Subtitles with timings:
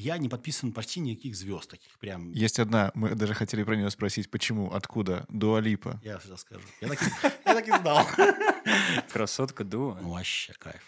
[0.00, 2.32] я не подписан почти никаких звезд таких прям.
[2.32, 6.00] Есть одна, мы даже хотели про нее спросить, почему, откуда, Дуалипа.
[6.02, 6.62] Я сейчас скажу.
[6.80, 7.06] Я так, и-
[7.44, 8.06] я так и знал.
[9.12, 9.98] Красотка Дуа.
[10.00, 10.82] Вообще кайф.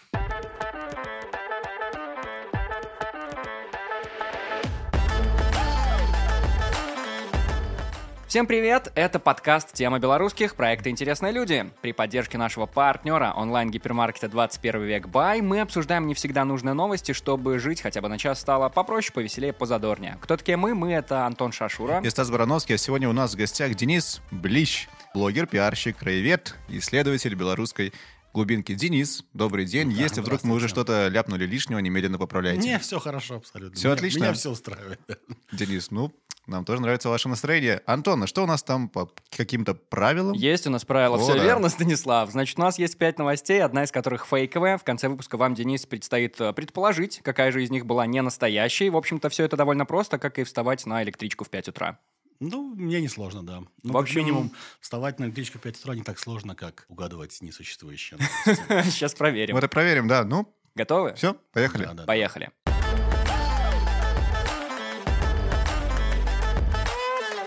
[8.33, 8.91] Всем привет!
[8.95, 10.57] Это подкаст «Тема белорусских.
[10.57, 11.71] Проекта «Интересные люди».
[11.83, 17.59] При поддержке нашего партнера онлайн-гипермаркета 21 век Бай мы обсуждаем не всегда нужные новости, чтобы
[17.59, 20.17] жить хотя бы на час стало попроще, повеселее, позадорнее.
[20.23, 20.75] Кто такие мы?
[20.75, 22.01] Мы— это Антон Шашура.
[22.03, 27.35] И Стас Барановский, а сегодня у нас в гостях Денис Блищ, блогер, пиарщик, краевед, исследователь
[27.35, 27.93] белорусской
[28.33, 28.75] глубинки.
[28.75, 29.91] Денис, добрый день.
[29.95, 32.61] Да, Если вдруг мы уже что-то ляпнули лишнего, немедленно поправляйте.
[32.61, 33.77] Мне все хорошо абсолютно.
[33.77, 34.19] Всё Меня- отлично?
[34.21, 35.01] Меня все устраивает.
[35.53, 36.13] Денис, ну,
[36.47, 37.83] нам тоже нравится ваше настроение.
[37.87, 40.33] Антон, а что у нас там по каким-то правилам?
[40.33, 41.17] Есть у нас правило.
[41.17, 41.45] О, Все да.
[41.45, 42.31] верно, Станислав.
[42.31, 44.77] Значит, у нас есть пять новостей, одна из которых фейковая.
[44.79, 48.91] В конце выпуска вам, Денис, предстоит э, предположить, какая же из них была не настоящей.
[48.91, 51.99] В общем-то, все это довольно просто, как и вставать на электричку в 5 утра.
[52.45, 53.61] Ну, мне не сложно, да.
[53.85, 56.87] Ну, В общем- общем, минимум вставать на электричку в 5 утра не так сложно, как
[56.89, 58.91] угадывать несуществующие новости.
[58.91, 59.55] Сейчас проверим.
[59.55, 60.25] Мы это проверим, да.
[60.25, 61.15] Ну, Готовы?
[61.15, 61.85] все, поехали.
[61.85, 62.05] Да, да, да.
[62.07, 62.51] Поехали.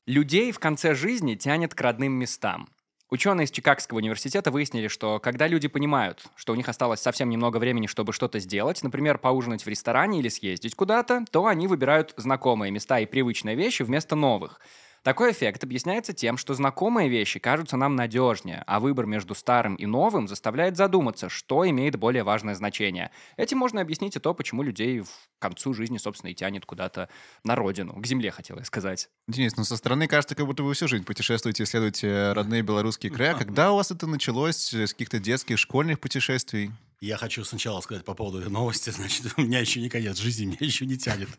[0.05, 2.69] Людей в конце жизни тянет к родным местам.
[3.09, 7.57] Ученые из Чикагского университета выяснили, что когда люди понимают, что у них осталось совсем немного
[7.57, 12.71] времени, чтобы что-то сделать, например, поужинать в ресторане или съездить куда-то, то они выбирают знакомые
[12.71, 14.61] места и привычные вещи вместо новых.
[15.05, 19.85] Такой эффект объясняется тем, что знакомые вещи кажутся нам надежнее, а выбор между старым и
[19.85, 23.11] новым заставляет задуматься, что имеет более важное значение.
[23.37, 27.07] Этим можно объяснить и то, почему людей в концу жизни, собственно, и тянет куда-то
[27.43, 29.07] на родину, к земле, хотела я сказать.
[29.27, 33.35] Денис, ну со стороны кажется, как будто вы всю жизнь путешествуете, исследуете родные белорусские края.
[33.35, 34.73] Когда у вас это началось?
[34.73, 36.71] С каких-то детских, школьных путешествий?
[37.05, 38.89] Я хочу сначала сказать по поводу этой новости.
[38.95, 41.29] Значит, у меня еще не конец жизни, меня еще не тянет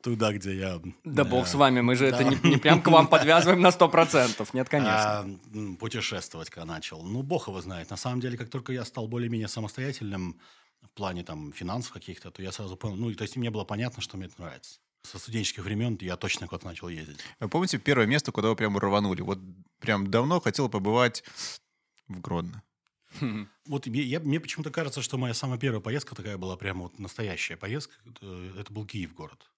[0.00, 0.80] туда, где я...
[1.04, 4.48] Да э, бог с вами, мы же это не, прям к вам подвязываем на 100%.
[4.52, 5.18] Нет, конечно.
[5.20, 5.28] а,
[5.80, 7.02] путешествовать, когда начал.
[7.02, 7.90] Ну, бог его знает.
[7.90, 10.38] На самом деле, как только я стал более-менее самостоятельным
[10.82, 14.00] в плане там финансов каких-то, то я сразу понял, ну, то есть мне было понятно,
[14.00, 14.78] что мне это нравится.
[15.02, 17.18] Со студенческих времен я точно куда-то начал ездить.
[17.40, 19.22] Вы помните первое место, куда вы прям рванули?
[19.22, 19.40] Вот
[19.80, 21.24] прям давно хотел побывать
[22.06, 22.62] в Гродно.
[23.66, 26.98] Вот мне, я- мне почему-то кажется, что моя самая первая поездка такая была прямо вот
[26.98, 27.94] настоящая поездка.
[28.06, 28.26] Это,
[28.58, 29.50] это был Киев город.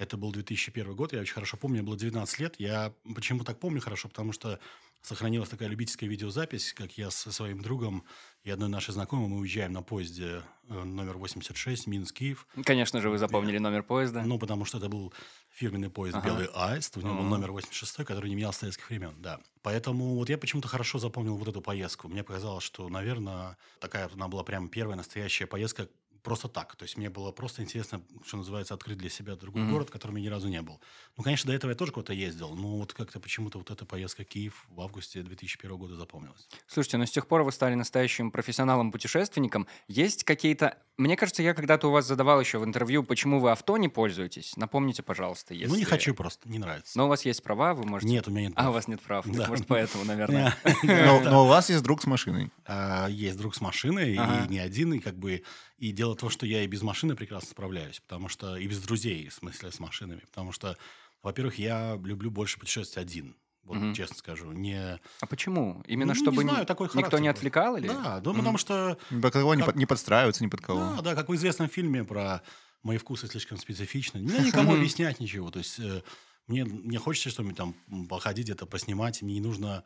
[0.00, 2.54] Это был 2001 год, я очень хорошо помню, мне было 19 лет.
[2.58, 4.58] Я почему так помню хорошо, потому что
[5.02, 8.04] сохранилась такая любительская видеозапись, как я со своим другом
[8.44, 12.46] и одной нашей знакомой, мы уезжаем на поезде э, номер 86, Минск-Киев.
[12.64, 14.22] Конечно же, вы запомнили номер поезда.
[14.22, 15.12] Ну, потому что это был
[15.50, 16.28] фирменный поезд Ага.
[16.28, 19.40] «Белый аист», у него был номер 86, который не менял с советских времен, да.
[19.62, 22.08] Поэтому вот я почему-то хорошо запомнил вот эту поездку.
[22.08, 25.88] Мне показалось, что, наверное, такая она была прям первая настоящая поездка
[26.22, 26.76] просто так.
[26.76, 29.72] То есть мне было просто интересно, что называется, открыть для себя другой Мгм.
[29.72, 30.80] город, в котором я ни разу не был.
[31.16, 34.22] Ну, конечно, до этого я тоже куда-то ездил, но вот как-то почему-то вот эта поездка
[34.22, 36.48] в Киев в августе 2001 года запомнилась.
[36.66, 39.66] Слушайте, ну с тех пор вы стали настоящим профессионалом-путешественником.
[39.88, 40.78] Есть какие-то...
[40.98, 44.56] Мне кажется, я когда-то у вас задавал еще в интервью, почему вы авто не пользуетесь.
[44.56, 45.72] Напомните, пожалуйста, если...
[45.72, 46.96] Ну, не хочу просто, не нравится.
[46.98, 48.12] Но у вас есть права, вы можете...
[48.12, 48.52] Нет, у меня нет.
[48.56, 49.26] А, у вас нет прав.
[49.26, 49.48] Да.
[49.48, 50.54] Может, поэтому, наверное.
[50.82, 52.50] Но, но у вас есть друг с машиной.
[52.66, 55.42] А, есть друг с машиной, и не один, и как бы...
[55.82, 58.56] И дело в том, что я и без машины прекрасно справляюсь, потому что...
[58.56, 60.20] И без друзей, в смысле, с машинами.
[60.20, 60.76] Потому что,
[61.24, 63.34] во-первых, я люблю больше путешествовать один.
[63.64, 63.92] Вот, Мгм.
[63.92, 64.52] честно скажу.
[64.52, 65.00] Не...
[65.20, 65.82] А почему?
[65.88, 67.76] Именно Ну, чтобы не знаю, такой никто характер не отвлекал?
[67.76, 67.88] Или...
[67.88, 68.38] Да, да, Мгм.
[68.38, 68.96] потому что...
[69.10, 70.78] Ни под кого не, Как- под- не подстраиваться, ни под кого.
[70.96, 72.42] Да, да, как в известном фильме про
[72.84, 74.20] мои вкусы слишком специфичны.
[74.20, 75.50] Мне никому объяснять ничего.
[75.50, 76.02] То есть э,
[76.46, 77.74] мне, мне хочется что-нибудь там
[78.08, 79.20] походить где-то, поснимать.
[79.20, 79.82] Мне не нужно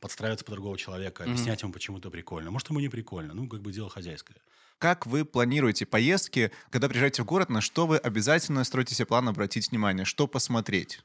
[0.00, 2.50] подстраиваться под другого человека, объяснять ему, почему это прикольно.
[2.50, 3.34] Может, ему не прикольно.
[3.34, 4.38] Ну, как бы дело хозяйское.
[4.84, 9.26] Как вы планируете поездки, когда приезжаете в город, на что вы обязательно строите себе план
[9.30, 11.00] обратить внимание, что посмотреть?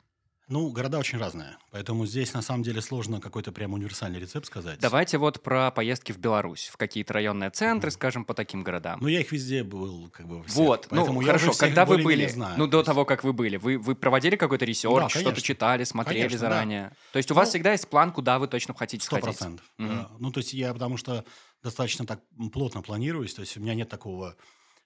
[0.50, 1.58] Ну, города очень разные.
[1.72, 4.80] Поэтому здесь, на самом деле, сложно какой-то прям универсальный рецепт сказать.
[4.80, 8.98] Давайте вот про поездки в Беларусь, в какие-то районные центры, скажем, по таким городам.
[9.00, 10.56] Ну, я их везде был, как бы, всех.
[10.58, 12.56] Вот, ну хорошо, когда вы были, знаю.
[12.58, 15.41] ну до есть- того, как вы были, вы, вы проводили какой-то research, что-то конечно.
[15.44, 16.50] читали, смотрели Конечно, да.
[16.50, 16.96] заранее?
[17.14, 19.38] То есть у вас Ну, всегда есть план, куда вы точно хотите Сто сходить?
[19.38, 19.66] процентов.
[19.78, 19.90] Мгм.
[19.97, 20.09] да.
[20.18, 21.26] Ну, то есть я, потому что
[21.62, 22.22] достаточно так
[22.52, 24.35] плотно планируюсь, то есть у меня нет такого,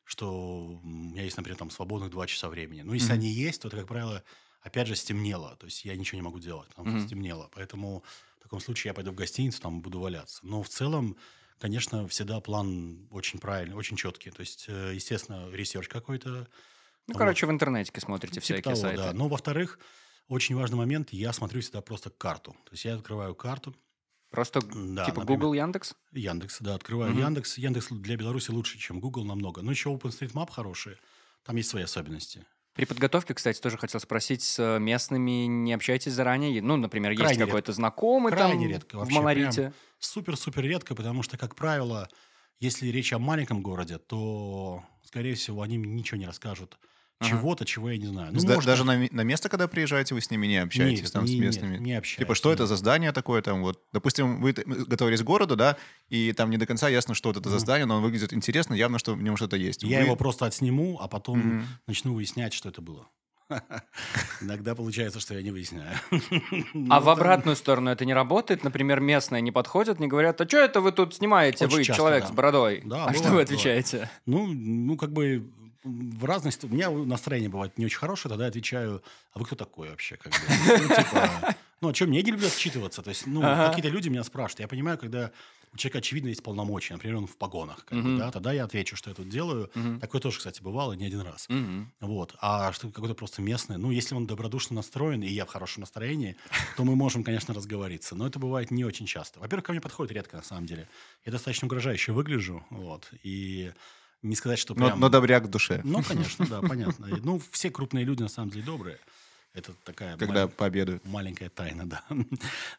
[0.04, 2.82] что у меня есть, например, там свободных два часа времени.
[2.82, 3.14] Ну, если Мгм.
[3.20, 4.24] они есть, то это, как правило,
[4.64, 5.56] опять же, стемнело.
[5.58, 7.08] То есть я ничего не могу делать, потому что Мгм.
[7.08, 7.50] стемнело.
[7.54, 8.04] Поэтому
[8.40, 10.40] в таком случае я пойду в гостиницу, там буду валяться.
[10.44, 11.18] Но в целом,
[11.60, 14.32] конечно, всегда план очень правильный, очень четкий.
[14.32, 16.48] То есть, э, естественно, research какой-то.
[17.08, 17.18] Ну, Вот.
[17.18, 19.04] короче, в интернете смотрите Типа всякие того, сайты.
[19.04, 19.14] да.
[19.14, 19.80] Но, во-вторых,
[20.28, 22.52] очень важный момент, я смотрю всегда просто карту.
[22.66, 23.76] То есть я открываю карту,
[24.30, 25.96] Просто да, типа например, Google, Яндекс?
[26.12, 27.22] Яндекс, да, открываю Мгм.
[27.22, 27.58] Яндекс.
[27.58, 29.62] Яндекс для Беларуси лучше, чем Google намного.
[29.62, 30.98] Но еще OpenStreetMap хороший.
[31.44, 32.46] Там есть свои особенности.
[32.74, 36.62] При подготовке, кстати, тоже хотел спросить, с местными не общаетесь заранее?
[36.62, 39.62] Ну, например, есть Крайне какой-то знакомый Крайне там редко в вообще, Малорите?
[39.62, 42.10] прям Супер-супер редко, потому что, как правило,
[42.60, 46.78] если речь о маленьком городе, то, скорее всего, они мне ничего не расскажут.
[47.24, 47.30] Ага.
[47.30, 48.32] Чего-то, чего я не знаю.
[48.34, 51.12] Ну, да- может, даже на, на место, когда приезжаете, вы с ними не общаетесь, Нет,
[51.14, 51.72] там, с не- местными?
[51.74, 52.70] нет, не общаюсь, Типа, что это нет.
[52.70, 55.78] за здание такое там, вот, допустим, вы готовились к городу, да,
[56.10, 58.74] и там не до конца ясно, что вот это за здание, но он выглядит интересно,
[58.74, 59.84] явно, что в нем что-то есть.
[59.84, 61.66] Я Вы- его просто отсниму, а потом Мгм.
[61.88, 63.08] начну выяснять, что это было.
[64.42, 65.98] Иногда получается, что я не выясняю.
[66.90, 68.64] А в обратную сторону это не работает?
[68.64, 72.32] Например, местные не подходят, не говорят, а что это вы тут снимаете, вы человек с
[72.32, 72.84] бородой?
[72.92, 74.10] А что вы отвечаете?
[74.26, 75.52] Ну, ну, как бы
[75.84, 76.56] в разных...
[76.64, 79.04] У меня настроение бывает не очень хорошее, тогда я отвечаю,
[79.34, 80.18] а вы кто такой вообще?
[80.18, 80.40] Как бы?
[80.82, 83.02] Ну, типа, ну, а что, мне не любят отчитываться.
[83.02, 83.70] То есть, ну, Ага.
[83.70, 84.62] какие-то люди меня спрашивают.
[84.62, 85.32] Я понимаю, когда
[85.74, 88.18] у человека, очевидно, есть полномочия, например, он в погонах, как бы, Мгм.
[88.20, 89.72] да, тогда я отвечу, что я тут делаю.
[89.74, 90.00] Мгм.
[90.00, 91.48] Такое тоже, кстати, бывало не один раз.
[91.50, 91.92] Мгм.
[92.00, 92.36] Вот.
[92.42, 96.36] А что какой-то просто местный, ну, если он добродушно настроен, и я в хорошем настроении,
[96.78, 98.16] то мы можем, конечно, разговориться.
[98.16, 99.40] Но это бывает не очень часто.
[99.40, 100.88] Во-первых, ко мне подходит редко, на самом деле.
[101.26, 103.10] Я достаточно угрожающе выгляжу, вот.
[103.24, 103.72] И
[104.24, 105.00] не сказать, что Но, прям...
[105.00, 107.08] но добряк в душе, Ну, конечно, да, понятно.
[107.24, 108.98] Ну, все крупные люди, на самом деле, добрые.
[109.54, 111.06] Это такая когда малень- пообедают.
[111.06, 112.04] маленькая тайна, да.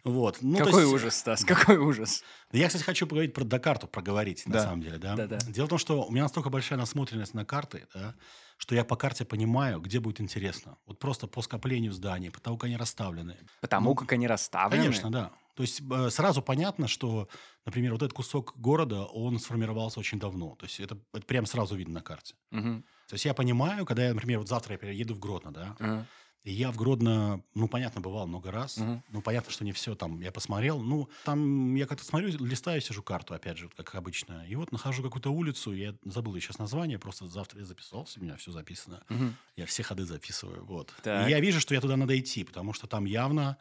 [0.03, 0.39] Вот.
[0.41, 2.25] Ну, Какой есть- ужас, Стас, какой ужас.
[2.51, 4.63] я, кстати, хочу поговорить про Дакарту, проговорить, на Да.
[4.65, 5.15] самом деле, да.
[5.15, 5.39] Да-да.
[5.39, 8.15] Дело в том, что у меня настолько большая насмотренность на карты, да,
[8.57, 10.77] что я по карте понимаю, где будет интересно.
[10.87, 13.37] Вот просто по скоплению зданий, по тому, как они расставлены.
[13.61, 14.83] Потому Ну, как они расставлены?
[14.83, 15.31] Конечно, да.
[15.55, 17.29] То есть э, сразу понятно, что,
[17.65, 20.57] например, вот этот кусок города, он сформировался очень давно.
[20.57, 22.35] То есть это, это прям сразу видно на карте.
[22.51, 22.85] Мгм.
[23.09, 26.07] То есть я понимаю, когда я, например, вот завтра я еду в Гродно, да, Ага.
[26.43, 28.79] и я в Гродно, ну, понятно, бывал много раз.
[28.79, 29.05] Мгм.
[29.11, 30.81] Ну, понятно, что не все там я посмотрел.
[30.81, 34.45] Ну, там я как-то смотрю, листаю, сижу карту, опять же, как обычно.
[34.49, 38.37] И вот нахожу какую-то улицу, я забыл сейчас название, просто завтра я записал, у меня
[38.37, 39.03] все записано.
[39.09, 39.37] Мгм.
[39.57, 40.93] Я все ходы записываю, вот.
[41.03, 41.29] Так.
[41.29, 43.57] И я вижу, что я туда надо идти, потому что там явно,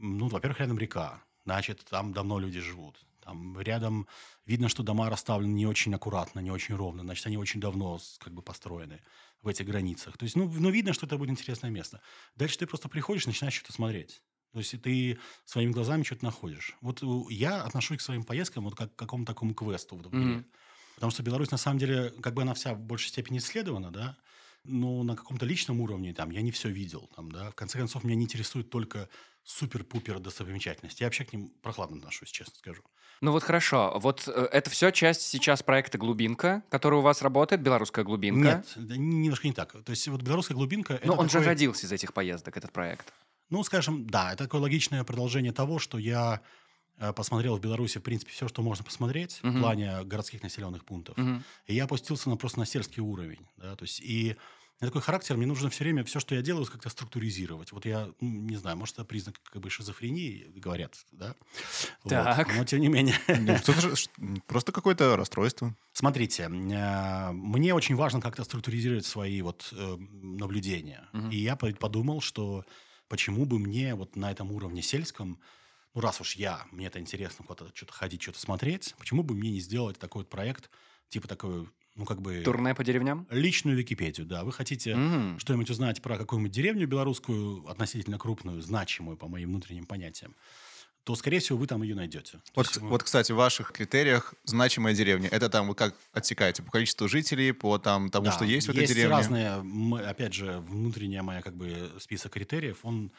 [0.00, 3.04] ну, во-первых, рядом река, значит, там давно люди живут.
[3.20, 4.06] Там рядом
[4.44, 8.32] видно, что дома расставлены не очень аккуратно, не очень ровно, значит, они очень давно как
[8.32, 9.02] бы построены
[9.42, 10.16] в этих границах.
[10.16, 12.00] То есть, ну, ну, видно, что это будет интересное место.
[12.36, 14.22] Дальше ты просто приходишь, начинаешь что-то смотреть.
[14.52, 16.76] То есть ты своими глазами что-то находишь.
[16.80, 20.06] Вот у- я отношусь к своим поездкам вот как к какому-то такому квесту вот.
[20.12, 20.46] Мгм.
[20.94, 24.16] Потому что Беларусь, на самом деле, как бы она вся в большей степени исследована, да,
[24.64, 27.10] но на каком-то личном уровне там я не все видел.
[27.14, 27.50] Там, да.
[27.50, 29.08] В конце концов, меня не интересует только
[29.46, 31.02] супер-пупер достопримечательности.
[31.02, 32.82] Я вообще к ним прохладно отношусь, честно скажу.
[33.20, 37.62] Ну вот хорошо, вот э, это все часть сейчас проекта «Глубинка», который у вас работает,
[37.62, 38.64] белорусская «Глубинка».
[38.76, 39.72] Нет, немножко не так.
[39.84, 40.94] То есть вот белорусская глубинка...
[41.04, 43.12] Но это он же такой- родился из этих поездок, этот проект.
[43.48, 46.40] Ну, скажем, да, это такое логичное продолжение того, что я
[46.98, 49.58] э, посмотрел в Беларуси, в принципе, все, что можно посмотреть Мгм.
[49.58, 51.16] в плане городских населенных пунктов.
[51.16, 51.44] Мгм.
[51.66, 53.46] И я опустился на просто на сельский уровень.
[53.56, 54.36] Да, то есть, и
[54.78, 57.72] у меня такой характер, мне нужно все время все, что я делаю, как-то структуризировать.
[57.72, 61.34] Вот я, ну, не знаю, может, это признак как бы шизофрении, говорят, да?
[62.04, 62.10] Вот.
[62.10, 62.54] Так.
[62.54, 63.14] Но, тем не менее.
[63.28, 65.74] Ну, просто какое-то расстройство.
[65.94, 71.08] Смотрите, э, мне очень важно как-то структуризировать свои вот э, наблюдения.
[71.14, 71.30] Мгм.
[71.30, 72.66] И я по- подумал, что
[73.08, 75.40] почему бы мне вот на этом уровне сельском,
[75.94, 79.50] ну раз уж я, мне это интересно куда-то что-то ходить, что-то смотреть, почему бы мне
[79.52, 80.70] не сделать такой вот проект,
[81.08, 82.42] типа такой, ну как бы...
[82.42, 83.26] Турне по деревням?
[83.30, 84.44] Личную Википедию, да.
[84.44, 85.38] Вы хотите М.
[85.38, 90.34] что-нибудь узнать про какую-нибудь деревню белорусскую, относительно крупную, значимую по моим внутренним понятиям,
[91.04, 92.40] то, скорее всего, вы там ее найдете.
[92.56, 95.28] Вот, есть, вот, кстати, в ваших критериях значимая деревня.
[95.28, 96.62] Это там вы как отсекаете?
[96.64, 99.10] По количеству жителей, по там, тому, Да, что есть в этой деревне?
[99.10, 103.12] разные, м, опять же, внутренняя моя как бы список критериев, он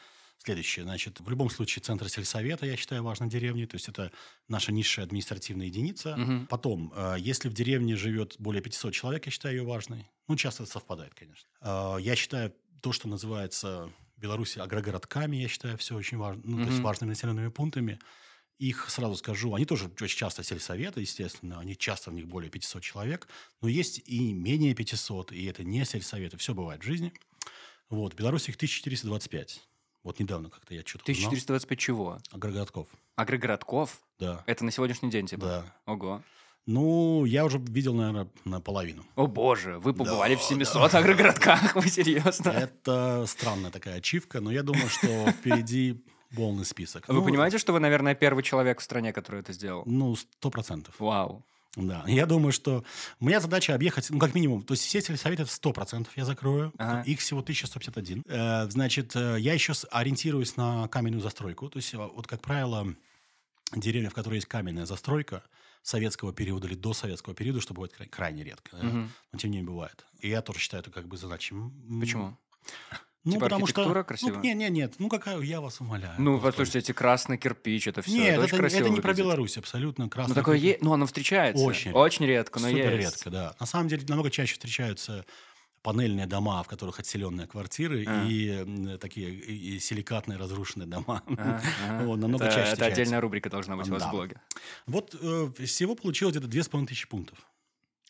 [0.44, 0.82] следующий.
[0.82, 4.12] Значит, в любом случае центр сельсовета, я считаю, важной деревней, то есть это
[4.48, 6.16] наша низшая административная единица.
[6.16, 6.46] Мгм.
[6.46, 10.06] Потом, э, если в деревне живет более 500 человек, я считаю ее важной.
[10.28, 11.48] Ну, часто это совпадает, конечно.
[11.60, 16.62] Э, Я считаю то, что называется в Беларуси агрогородками, я считаю, все очень важно, ну,
[16.64, 17.98] то есть важными населенными пунктами.
[18.58, 22.82] Их, сразу скажу, они тоже очень часто сельсоветы, естественно, они часто в них более 500
[22.82, 23.28] человек,
[23.62, 27.12] но есть и менее 500, и это не сельсоветы, все бывает в жизни.
[27.88, 29.60] Вот, в Беларуси их 1425.
[30.08, 31.28] Вот недавно как-то я что-то узнал.
[31.28, 32.18] 1425 чего?
[32.32, 34.00] Агрогородков, Агрогородков?
[34.18, 35.44] да, Это на сегодняшний день типа?
[35.44, 35.74] да.
[35.84, 36.22] Ого.
[36.64, 39.04] Ну, я уже видел, наверное, наполовину.
[39.16, 42.48] О боже, вы побывали в Да, 700 агрогородках, вы серьезно?
[42.48, 46.02] Это странная такая ачивка, но я думаю, что впереди
[46.34, 47.06] полный список.
[47.08, 49.82] Вы Ну, понимаете, что вы, наверное, первый человек в стране, который это сделал?
[49.84, 50.94] Ну, сто процентов.
[50.98, 51.44] Вау.
[51.78, 52.84] Да, я думаю, что
[53.20, 57.02] моя задача объехать, ну, как минимум, то есть все сельсоветы 100% я закрою, Ага.
[57.02, 58.24] их всего 1151.
[58.26, 62.94] Э, значит, э, я еще ориентируюсь на каменную застройку, то есть э, вот, как правило,
[63.74, 65.44] деревня, в которой есть каменная застройка,
[65.82, 68.76] советского периода или до советского периода, что бывает край- крайне редко.
[68.76, 69.10] Мгм.
[69.32, 70.04] Но тем не менее бывает.
[70.20, 71.16] И я тоже считаю это как бы.
[71.16, 72.36] М, Почему?
[73.28, 73.80] Ну, Типа потому что...
[73.82, 74.34] архитектура красивая?
[74.36, 74.94] Ну, нет, нет, нет.
[74.98, 76.14] Ну, какая, я вас умоляю.
[76.18, 78.12] Ну, послушайте, эти красный кирпич, это все.
[78.12, 79.12] Нет, это, это, не- это не про.
[79.12, 80.08] Беларусь, абсолютно.
[80.08, 81.62] Красный Ну, такое есть, ну, оно встречается.
[81.62, 83.16] Очень Очень редко, но Супер есть.
[83.16, 83.54] редко, да.
[83.60, 85.26] На самом деле, намного чаще встречаются
[85.82, 88.24] панельные дома, в которых отселенные квартиры, А.
[88.26, 91.22] и такие и, силикатные разрушенные дома.
[91.26, 91.62] Ага.
[92.04, 93.00] Вот, намного это, чаще это встречается.
[93.02, 94.40] отдельная рубрика должна быть у вас в блоге.
[94.86, 97.38] Вот э, всего получилось где-то 2500 пунктов.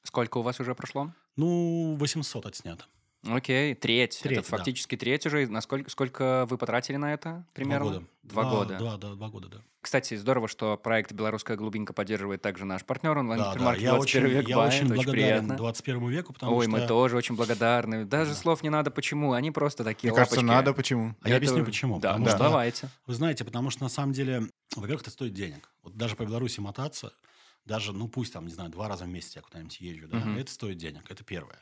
[0.03, 1.13] Сколько у вас уже прошло?
[1.37, 2.85] Ну, 800 отснято.
[3.31, 4.19] Окей, треть.
[4.23, 4.57] Треть, это да.
[4.57, 5.47] фактически треть уже.
[5.47, 7.91] Насколько сколько вы потратили на это примерно?
[7.91, 8.07] Два года.
[8.23, 8.79] Два года.
[8.79, 9.63] Два, да, два года, да.
[9.81, 13.53] Кстати, здорово, что проект «Белорусская глубинка» поддерживает также наш партнер онлайн Да, да.
[13.53, 14.67] супермаркет Я 21 очень, век я Бай.
[14.69, 15.13] очень Это благодарен
[15.47, 15.57] приятно.
[15.57, 16.71] 21 веку, потому Ой, что...
[16.73, 18.05] мы тоже очень благодарны.
[18.05, 18.37] Даже Да.
[18.37, 19.33] слов не надо почему.
[19.33, 20.55] Они просто такие Мне кажется, лапочки.
[20.55, 20.73] надо.
[20.75, 21.15] Почему?
[21.23, 22.01] А я Это- объясню, почему.
[22.01, 22.89] Да, Потому ну что, давайте.
[23.07, 24.43] Вы знаете, потому что на самом деле,
[24.77, 25.71] во-первых, это стоит денег.
[25.83, 27.13] Вот даже по Беларуси мотаться,
[27.65, 30.39] даже, ну пусть там, не знаю, два раза в месяц я куда-нибудь езжу, да, Мгм.
[30.39, 31.59] это стоит денег, это первое.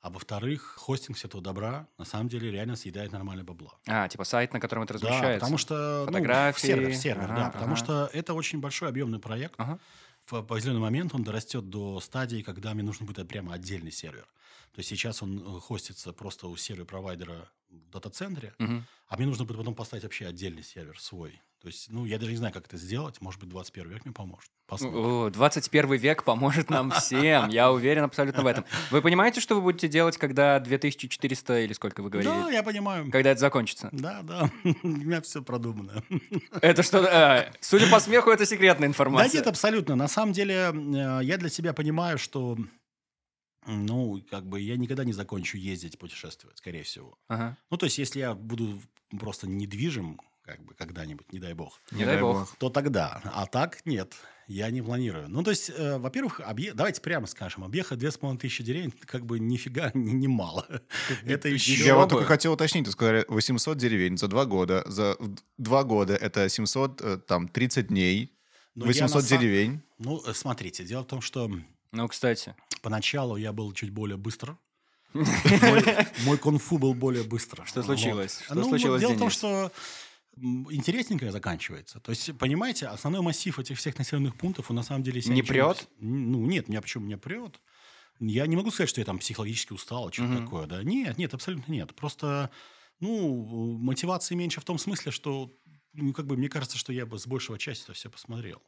[0.00, 3.72] А во-вторых, хостинг всего этого добра на самом деле реально съедает нормально бабла.
[3.86, 5.40] А, типа сайт, на котором это Да, размещается.
[5.40, 6.00] потому что...
[6.00, 6.66] ну, Фотографии.
[6.66, 7.50] сервер, сервер, Ага, да.
[7.50, 7.76] Потому ага.
[7.84, 9.54] что это очень большой объемный проект.
[9.58, 9.78] Ага.
[10.26, 14.26] В определенный момент он дорастет до стадии, когда мне нужно будет прямо отдельный сервер.
[14.72, 18.86] То есть сейчас он э, хостится просто у сервер-провайдера в дата-центре, Мгм.
[19.08, 21.40] а мне нужно будет потом поставить вообще отдельный сервер свой.
[21.60, 23.20] То есть, ну, я даже не знаю, как это сделать.
[23.20, 24.50] Может быть, 21 век мне поможет.
[24.66, 24.98] Посмотрим.
[25.26, 27.50] О, 21 век поможет нам всем.
[27.50, 28.64] Я уверен абсолютно в этом.
[28.90, 32.32] Вы понимаете, что вы будете делать, когда 2400 или сколько вы говорили?
[32.32, 33.10] Да, я понимаю.
[33.10, 33.90] Когда это закончится?
[33.92, 34.50] Да, да.
[34.82, 36.02] У меня все продумано.
[36.62, 37.04] Это что?
[37.04, 39.38] э, Судя по смеху, это секретная Да информация.
[39.40, 39.96] нет, абсолютно.
[39.96, 42.56] На самом деле, э, я для себя понимаю, что,
[43.66, 47.18] ну, как бы я никогда не закончу ездить, путешествовать, скорее всего.
[47.28, 47.58] Ага.
[47.70, 48.80] Ну, то есть, если я буду
[49.18, 52.54] просто недвижим, как бы когда-нибудь, не дай бог, Не дай бог.
[52.58, 53.20] то тогда.
[53.24, 54.14] А так нет,
[54.48, 55.28] я не планирую.
[55.28, 58.92] Ну, то есть, э, во-первых, объе- давайте прямо скажем, объехать две с половиной тысячи деревень,
[59.06, 60.66] как бы нифига не, не мало.
[61.24, 61.84] Это еще...
[61.84, 64.82] Я вот только хотел уточнить, вы сказали 800 деревень за два года.
[64.86, 65.16] За
[65.58, 68.32] два года это 700, э, там, 30 дней,
[68.74, 69.82] Но я 800 на сам- деревень.
[69.98, 71.48] Ну, э, смотрите, дело в том, что
[71.92, 72.56] Ну, кстати.
[72.82, 74.58] поначалу я был чуть более быстро.
[75.12, 75.84] Мой,
[76.24, 77.64] мой кунг-фу был более быстро.
[77.66, 77.86] Что Вот.
[77.86, 78.40] случилось?
[78.44, 79.72] Что Ну, случилось, Дело в том, что
[80.36, 82.00] интересненькое заканчивается.
[82.00, 85.20] То есть, понимаете, основной массив этих всех населенных пунктов, он на самом деле...
[85.26, 85.88] Не прет?
[85.98, 87.60] Ну, нет, меня почему меня прет?
[88.18, 90.44] Я не могу сказать, что я там психологически устал, что-то Мгм.
[90.44, 90.82] такое, да.
[90.82, 91.94] Нет, нет, абсолютно нет.
[91.94, 92.50] Просто,
[93.00, 95.50] ну, мотивации меньше в том смысле, что,
[95.94, 98.62] ну, как бы, мне кажется, что я бы с большего части это все посмотрел.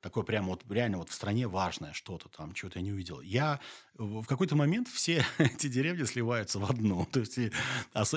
[0.00, 3.20] Такое прямо вот реально вот в стране важное что-то там, чего-то я не увидел.
[3.20, 3.58] Я
[3.94, 7.04] в какой-то момент все эти деревни сливаются в одну.
[7.12, 7.38] То есть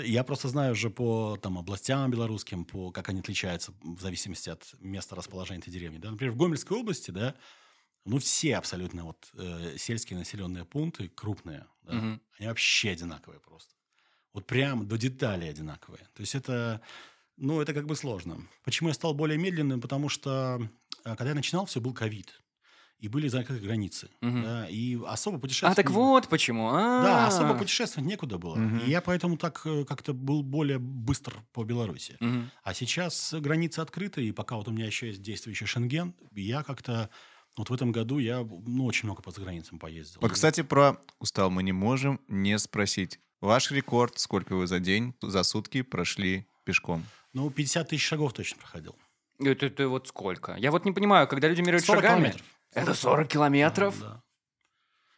[0.04, 4.76] я просто знаю уже по там, областям белорусским, по, как они отличаются в зависимости от
[4.80, 5.98] места расположения этой деревни.
[5.98, 6.12] Да?
[6.12, 7.36] Например, в Гомельской области, да,
[8.06, 12.22] ну, все абсолютно вот э, сельские населенные пункты крупные, да, Мгм.
[12.40, 13.76] они вообще одинаковые просто.
[14.34, 16.08] Вот прям до деталей одинаковые.
[16.14, 16.82] То есть это,
[17.38, 18.48] ну, это как бы сложно.
[18.64, 19.82] Почему я стал более медленным?
[19.82, 20.68] Потому что,
[21.04, 22.42] когда я начинал, все был ковид.
[23.00, 24.10] И были закрыты границы.
[24.22, 24.44] Мгм.
[24.44, 25.74] Да, и особо путешествовать...
[25.80, 26.70] А, так вот почему.
[26.72, 27.28] Да, А.
[27.28, 28.56] особо путешествовать некуда было.
[28.56, 28.80] Мгм.
[28.86, 32.16] И я поэтому так э, как-то был более быстр по Беларуси.
[32.20, 32.52] Мгм.
[32.64, 37.10] А сейчас границы открыты, и пока вот у меня еще есть действующий Шенген, я как-то...
[37.58, 40.22] Вот в этом году я ну, очень много по заграницам поездил.
[40.22, 43.20] Вот, кстати, про устал мы не можем не спросить.
[43.42, 47.04] Ваш рекорд, сколько вы за день, за сутки прошли пешком?
[47.34, 48.96] Ну, 50 тысяч шагов точно проходил.
[49.44, 50.56] Это, это вот сколько?
[50.56, 52.20] Я вот не понимаю, когда люди меряют 40 шагами...
[52.20, 52.46] километров.
[52.74, 54.00] Это 40 километров?
[54.00, 54.24] Да.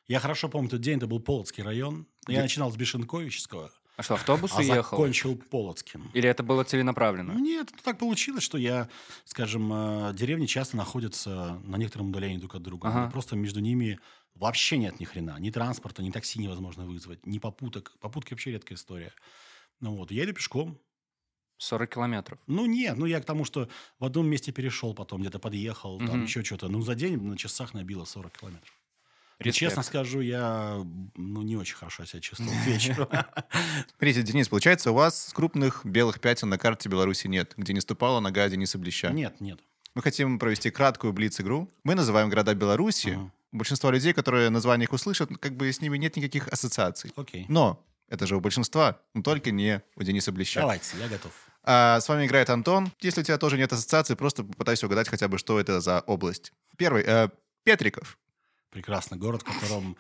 [0.07, 2.07] Я хорошо помню тот день, это был Полоцкий район.
[2.27, 4.97] Я начинал с Бешенковичского, А что, автобус а уехал?
[4.97, 6.09] закончил Полоцким.
[6.13, 7.33] Или это было целенаправленно?
[7.33, 8.89] Нет, ну, так получилось, что я,
[9.23, 12.89] скажем, э, деревни часто находятся на некотором удалении друг от друга.
[12.89, 13.11] Ага.
[13.11, 13.99] Просто между ними
[14.35, 15.37] вообще нет ни хрена.
[15.39, 17.93] Ни транспорта, ни такси невозможно вызвать, ни попуток.
[17.99, 19.13] Попутки вообще редкая история.
[19.79, 20.79] Ну вот, я иду пешком.
[21.57, 22.39] 40 километров.
[22.47, 23.67] Ну нет, ну я к тому, что
[23.99, 26.23] в одном месте перешел, потом где-то подъехал, там Мгм.
[26.23, 26.67] еще что-то.
[26.67, 28.73] Ну за день на часах набило 40 километров.
[29.39, 29.57] Респект.
[29.57, 33.09] честно скажу, я ну, не очень хорошо себя чувствовал к вечеру.
[33.97, 38.19] Смотрите, Денис, получается, у вас крупных белых пятен на карте Беларуси нет, где не ступала
[38.19, 39.09] нога Дениса Блеща.
[39.11, 39.59] Нет, нет.
[39.95, 41.69] Мы хотим провести краткую блиц-игру.
[41.83, 43.19] Мы называем города Беларуси.
[43.51, 47.11] Большинство людей, которые название их услышат, как бы с ними нет никаких ассоциаций.
[47.15, 47.45] Окей.
[47.49, 50.61] Но это же у большинства, но только не у Дениса Блеща.
[50.61, 51.31] Давайте, я готов.
[51.63, 52.91] А с вами играет Антон.
[52.99, 56.51] Если у тебя тоже нет ассоциаций, просто попытайся угадать хотя бы, что это за область.
[56.77, 57.03] Первый.
[57.05, 57.29] э,
[57.63, 58.17] Петриков.
[58.69, 59.95] Прекрасный город, в котором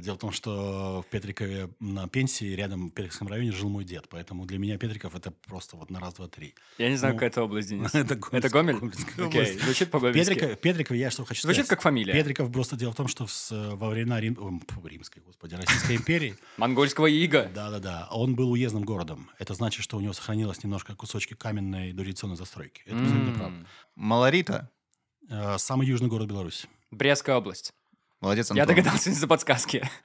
[0.00, 4.08] Дело в том, что в Петрикове на пенсии рядом в Петрикском районе жил мой дед,
[4.10, 6.54] поэтому для меня Петриков это просто вот на раз, два, три.
[6.76, 7.88] Я не знаю, Ну, какая это область, Денис.
[7.94, 8.76] Это Это Гомельская- Гомель?
[8.76, 9.62] Гомельская Окей, область.
[9.64, 10.34] звучит В по-гомельски.
[10.34, 11.78] Петрикове, в Петрикове я что хочу Звучит сказать.
[11.78, 12.12] как фамилия.
[12.12, 16.36] Петриков просто дело в том, что с- во времена Рим- фу, Римской, господи, Российской империи,
[16.58, 17.50] Монгольского ига.
[17.54, 19.30] да-да-да, он был уездным городом.
[19.38, 22.82] Это значит, что у него сохранилось немножко кусочки каменной дореволюционной застройки.
[22.84, 23.66] Это абсолютно правда.
[23.96, 24.68] Малорита.
[25.30, 26.68] Э, Самый южный город Беларуси.
[26.90, 27.72] Брестская область.
[28.20, 28.76] Молодец, Я Антон.
[28.76, 29.88] догадался из-за подсказки.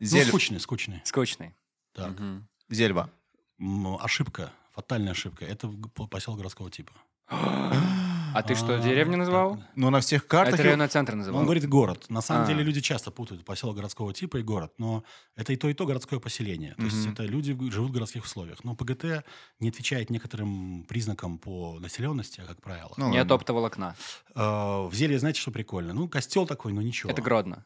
[0.00, 1.00] Ну, Зель- скучный, скучный.
[1.04, 1.56] Скучный.
[1.92, 2.10] Так.
[2.10, 2.46] Мгм.
[2.68, 3.10] Зельба.
[3.58, 5.44] М, Ошибка, фатальная ошибка.
[5.44, 6.92] Это г- поселок городского типа.
[8.38, 9.56] А ты что, А, деревню называл?
[9.56, 9.66] так.
[9.74, 10.54] Ну, на всех картах...
[10.54, 11.40] Это районный центр Ну, называл.
[11.40, 12.06] Он говорит город.
[12.08, 12.46] На самом А.
[12.46, 15.02] деле люди часто путают поселок городского типа и город, но
[15.34, 16.74] это и то, и то городское поселение.
[16.76, 18.62] То есть это люди живут в городских условиях.
[18.64, 19.24] Но ПГТ
[19.60, 22.92] не отвечает некоторым признакам по населенности, как правило.
[22.96, 23.96] Ну, Нет оптоволокна.
[24.34, 25.92] Э, В Зелье, знаете, что прикольно?
[25.92, 27.10] Ну, костел такой, но ничего.
[27.10, 27.64] Это Гродно.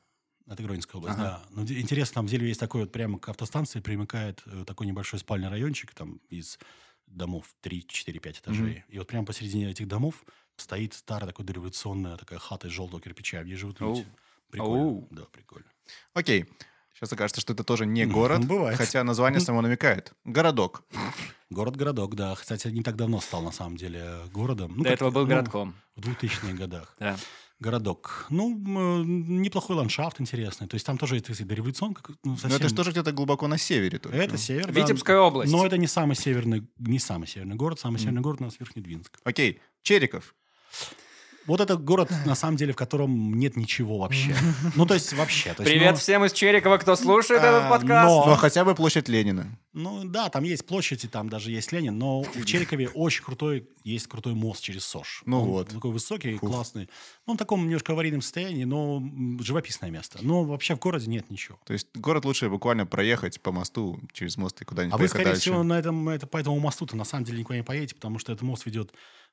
[0.49, 1.25] Это Гродненская область, Ага.
[1.25, 1.43] да.
[1.55, 4.87] Но ди- интересно, там в Зелье есть такой вот прямо к автостанции примыкает э, такой
[4.87, 6.59] небольшой спальный райончик там из
[7.07, 8.85] домов 3, 4, 5 этажей.
[8.88, 10.25] И вот прямо посередине этих домов
[10.57, 14.07] стоит старая такая дореволюционная такая хата из желтого кирпича, где живут люди.
[14.51, 14.85] Прикольно.
[14.85, 15.09] Оу.
[15.11, 15.67] Да, прикольно.
[16.15, 16.47] Окей.
[16.95, 18.79] Сейчас окажется, что это тоже не город, Бывает.
[18.79, 20.13] хотя название само намекает.
[20.25, 20.85] Городок.
[21.51, 22.35] Город-городок, да.
[22.35, 24.75] Кстати, не так давно стал, на самом деле, городом.
[24.77, 25.75] Ну, До как, этого был ну, городком.
[25.97, 26.95] В 2000-х годах.
[27.01, 27.17] Да.
[27.59, 28.27] Городок.
[28.31, 30.67] Ну, м, неплохой ландшафт интересный.
[30.69, 32.59] То есть там тоже, так сказать, дореволюцион, как, ну, Но совсем...
[32.59, 33.99] это же тоже где-то глубоко на севере.
[33.99, 34.17] только.
[34.17, 34.81] Это север, да.
[34.81, 35.51] Витебская область.
[35.53, 37.81] Но это не самый северный, не самый северный город.
[37.81, 39.19] Самый северный город у нас Верхнедвинск.
[39.25, 39.61] Окей.
[39.83, 40.35] Чериков.
[41.45, 44.33] Вот это город, на самом деле, в котором нет ничего вообще.
[44.76, 45.52] Ну, то есть вообще.
[45.55, 48.09] То есть, Привет ну, всем из Черикова, кто слушает А, этот подкаст.
[48.09, 49.59] но- Ну, хотя бы площадь Ленина.
[49.73, 53.67] Ну, да, там есть площадь, и там даже есть Ленин, но в Черикове очень крутой,
[53.83, 55.23] есть крутой мост через Сош.
[55.26, 55.69] Ну Он вот.
[55.69, 56.88] Такой высокий, классный.
[57.26, 59.02] Ну, он в таком немножко аварийном состоянии, но
[59.41, 60.19] живописное место.
[60.23, 61.59] Но вообще в городе нет ничего.
[61.64, 65.25] То есть город лучше буквально проехать по мосту через мост и куда-нибудь А вы, скорее
[65.25, 65.41] дальше.
[65.41, 68.31] всего, на этом, это, по этому мосту-то на самом деле никуда не поедете, потому что
[68.31, 68.93] этот мост ведет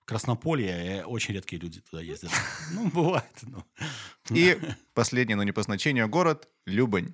[0.10, 2.32] Краснополье, и очень редкие люди туда ездят.
[2.74, 3.40] Ну, бывает.
[3.44, 3.64] ну.
[4.32, 4.58] И
[4.96, 7.14] последний, но не по значению, город Любань.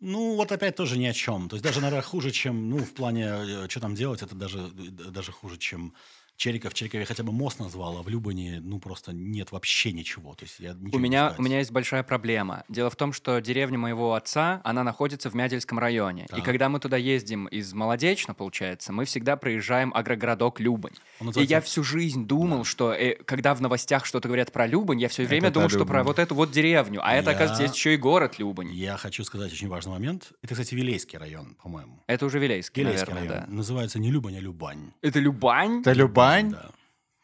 [0.00, 1.48] Ну, вот опять тоже ни о чем.
[1.48, 4.58] То есть даже, наверное, хуже, чем, ну, в плане, э, что там делать, это даже,
[4.58, 5.94] э, даже хуже, чем
[6.36, 6.74] Чериков.
[6.74, 10.34] Черикове хотя бы мост назвал, а в Любани, ну, просто нет вообще ничего.
[10.34, 12.64] То есть я У меня, у меня есть большая проблема.
[12.68, 16.24] Дело в том, что деревня моего отца, она находится в Мядельском районе.
[16.24, 16.44] И Так.
[16.44, 20.92] когда мы туда ездим из Молодечно, получается, мы всегда проезжаем агрогородок Любань.
[21.36, 25.08] И я всю жизнь думал, что э, когда в новостях что-то говорят про Любань, я
[25.08, 26.04] все время Это думал, что про Любань.
[26.04, 27.00] вот эту вот деревню.
[27.02, 28.72] А это, Я- оказывается, есть еще и город Любань.
[28.72, 30.32] Я хочу сказать очень важный момент.
[30.42, 32.02] Это, кстати, Вилейский район, по-моему.
[32.06, 33.46] Это уже Вилейский, Вилейский наверное, район.
[33.48, 33.54] да.
[33.56, 34.92] Называется не Любань, а Любань.
[35.02, 35.80] Это Любань?
[35.80, 36.25] Это Любань?
[36.50, 36.70] Да.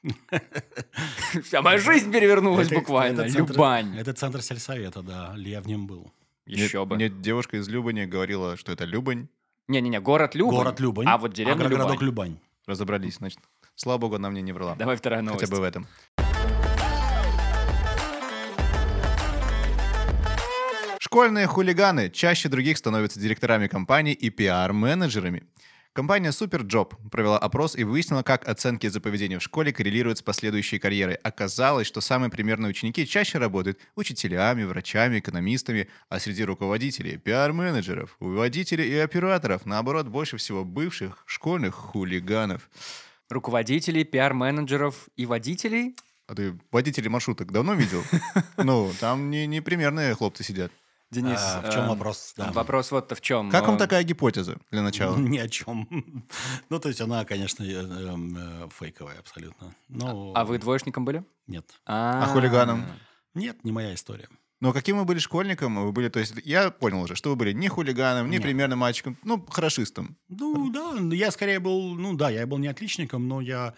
[1.44, 3.20] Вся моя жизнь перевернулась Это- буквально.
[3.22, 3.96] это центр- Любань.
[3.98, 5.34] Это центр сельсовета, да.
[5.36, 6.12] Я в нем был.
[6.46, 6.96] Еще мне, бы.
[6.96, 9.28] Мне девушка из Любани говорила, что это Любань.
[9.68, 10.56] Не-не-не, город Любань.
[10.56, 11.06] Город Любань.
[11.08, 12.30] А вот деревня Агрогородок Любань.
[12.30, 12.38] Любань.
[12.66, 13.38] Разобрались, значит.
[13.74, 14.74] Слава богу, она мне не врала.
[14.74, 15.40] Давай вторая новость.
[15.44, 15.86] Хотя бы в этом.
[20.98, 25.42] Школьные хулиганы чаще других становятся директорами компаний и пиар-менеджерами.
[25.94, 30.78] Компания Superjob провела опрос и выяснила, как оценки за поведение в школе коррелируют с последующей
[30.78, 31.16] карьерой.
[31.16, 38.88] Оказалось, что самые примерные ученики чаще работают учителями, врачами, экономистами, а среди руководителей, пиар-менеджеров, водителей
[38.88, 42.70] и операторов, наоборот, больше всего бывших школьных хулиганов.
[43.28, 45.94] Руководителей, пиар-менеджеров и водителей?
[46.26, 48.02] А ты водителей маршруток давно видел?
[48.56, 50.72] Ну, там не, не примерные хлопцы сидят.
[51.12, 52.32] Денис, А, в чем э, вопрос?
[52.38, 52.50] Да.
[52.52, 53.50] Вопрос вот в чем.
[53.50, 55.14] Как вам Э, такая гипотеза для начала?
[55.16, 55.86] Ни о чем.
[56.70, 59.74] Ну, то есть она, конечно, э, эм, э, фейковая абсолютно.
[59.88, 61.22] Но А вы двоечником были?
[61.46, 61.66] Нет.
[61.84, 62.86] А, хулиганом?
[63.34, 64.28] Нет, не моя история.
[64.60, 65.84] Но каким вы были школьником?
[65.84, 68.42] Вы были, то есть, я понял уже, что вы были не хулиганом, не Нет.
[68.42, 70.16] примерным мальчиком, ну, хорошистом.
[70.28, 73.74] Ну, да, я скорее был, ну да, я был не отличником, но я,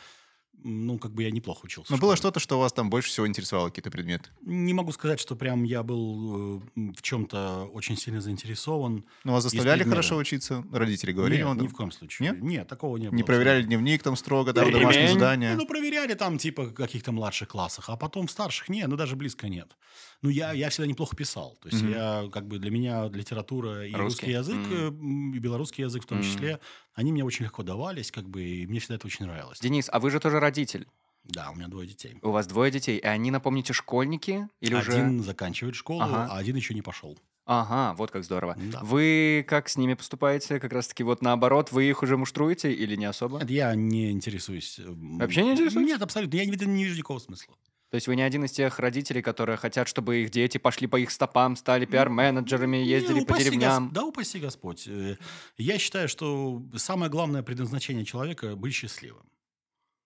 [0.62, 1.92] ну, как бы я неплохо учился.
[1.92, 4.30] Но было что-то, что вас там больше всего интересовало, какие-то предметы.
[4.42, 9.04] Не могу сказать, что прям я был э, в чем-то очень сильно заинтересован.
[9.24, 10.64] Но вас заставляли хорошо учиться?
[10.72, 11.58] Родители говорили Нет, вам?
[11.58, 12.30] ни в коем случае.
[12.30, 12.42] Нет?
[12.42, 13.16] Нет, такого не было.
[13.16, 14.80] Не проверяли дневник там строго, там, Ремень?
[14.80, 15.54] домашнее Не, задание?
[15.56, 19.48] Ну, проверяли там, типа, каких-то младших классах, а потом в старших нет, ну, даже близко
[19.48, 19.76] нет.
[20.22, 21.58] Ну, я, я всегда неплохо писал.
[21.60, 21.90] То есть, Мгм.
[21.92, 24.26] я, как бы, для меня литература и Русский?
[24.26, 26.26] русский язык, м, и белорусский язык в том Мгм.
[26.26, 26.60] числе,
[26.94, 29.58] они мне очень легко давались, как бы, и мне всегда это очень нравилось.
[29.60, 30.86] Денис, а вы же тоже родитель.
[31.24, 32.18] Да, у меня двое детей.
[32.22, 34.48] У вас двое детей, и они, напомните, школьники?
[34.60, 34.92] Или уже...
[34.92, 36.28] Один заканчивает школу, Ага.
[36.30, 37.18] а один еще не пошел.
[37.46, 38.56] Ага, вот как здорово.
[38.58, 38.80] Да.
[38.82, 40.58] Вы как с ними поступаете?
[40.60, 43.40] Как раз-таки вот наоборот, вы их уже муштруете или не особо?
[43.40, 44.78] Нет, Я не интересуюсь.
[44.78, 45.88] м, Вообще не интересуетесь?
[45.92, 46.36] Нет, абсолютно.
[46.36, 47.54] Я не не вижу никакого смысла.
[47.94, 50.96] То есть вы не один из тех родителей, которые хотят, чтобы их дети пошли по
[50.96, 53.86] их стопам, стали пиар-менеджерами, ездили Не, по деревням.
[53.86, 54.88] Гос- Да, упаси Господь.
[54.88, 55.14] Э,
[55.58, 59.22] Я считаю, что самое главное предназначение человека– быть счастливым.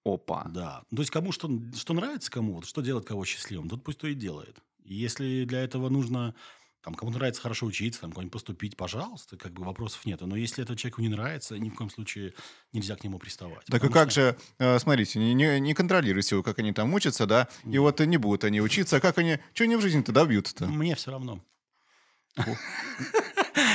[0.05, 0.45] Опа.
[0.51, 0.83] Да.
[0.95, 4.13] То есть кому что, что нравится кому, что делает кого счастливым, тот пусть то и
[4.13, 4.59] делает.
[4.85, 6.35] И если для этого нужно,
[6.83, 10.21] там, кому нравится хорошо учиться, там, куда-нибудь поступить, пожалуйста, как бы вопросов нет.
[10.21, 12.35] Но если это человеку не нравится, ни в коем случае
[12.73, 13.65] нельзя к нему приставать.
[13.67, 16.73] Так и Потому как что- же, э, смотрите, не, не, не контролируйте его, как они
[16.73, 19.81] там учатся, да, и вот не будут они учиться, а как они, что они в
[19.81, 20.67] жизни-то добьются-то?
[20.67, 21.43] Мне все равно.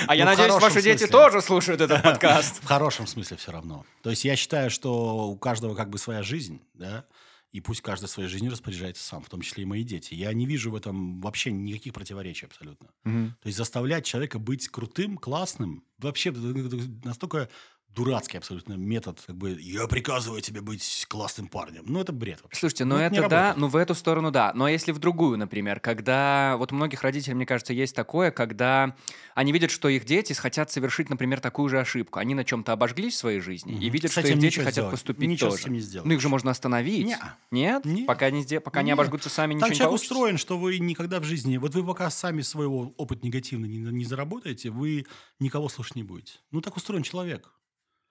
[0.08, 2.64] А я Ну, надеюсь, ваши дети тоже слушают этот подкаст.
[2.64, 3.86] В хорошем смысле все равно.
[4.02, 7.06] То есть я считаю, что у каждого как бы своя жизнь, да,
[7.54, 10.16] и пусть каждый своей жизнью распоряжается сам, в том числе и мои дети.
[10.16, 12.90] Я не вижу в этом вообще никаких противоречий абсолютно.
[13.04, 13.38] Мгм.
[13.42, 17.50] То есть заставлять человека быть крутым, классным, вообще настолько
[17.96, 21.84] дурацкий абсолютно метод, как бы я приказываю тебе быть классным парнем.
[21.86, 22.60] Ну, это бред вообще.
[22.60, 24.52] Слушайте, ну Ну, это не это да, ну в эту сторону да.
[24.56, 28.96] Но если в другую, например, когда вот у многих родителей, мне кажется, есть такое, когда
[29.36, 32.20] они видят, что их дети хотят совершить, например, такую же ошибку.
[32.20, 33.92] Они на чем-то обожглись в своей жизни и Мгм.
[33.92, 34.92] видят, С что их дети хотят сделать.
[34.92, 35.64] поступить Ничего с тоже.
[35.66, 36.08] этим не сделаешь.
[36.08, 37.06] Ну их же можно остановить.
[37.08, 37.36] Неа.
[37.52, 37.86] Нет?
[37.86, 38.08] Нет.
[38.08, 38.94] Пока не, сде- пока не Нет.
[38.94, 40.14] обожгутся сами, ничего не человек получится.
[40.14, 41.58] устроен, что вы никогда в жизни...
[41.58, 45.06] Вот вы пока сами своего опыта негативно не, не заработаете, вы
[45.40, 46.34] никого слушать не будете.
[46.52, 47.52] Ну, так устроен человек.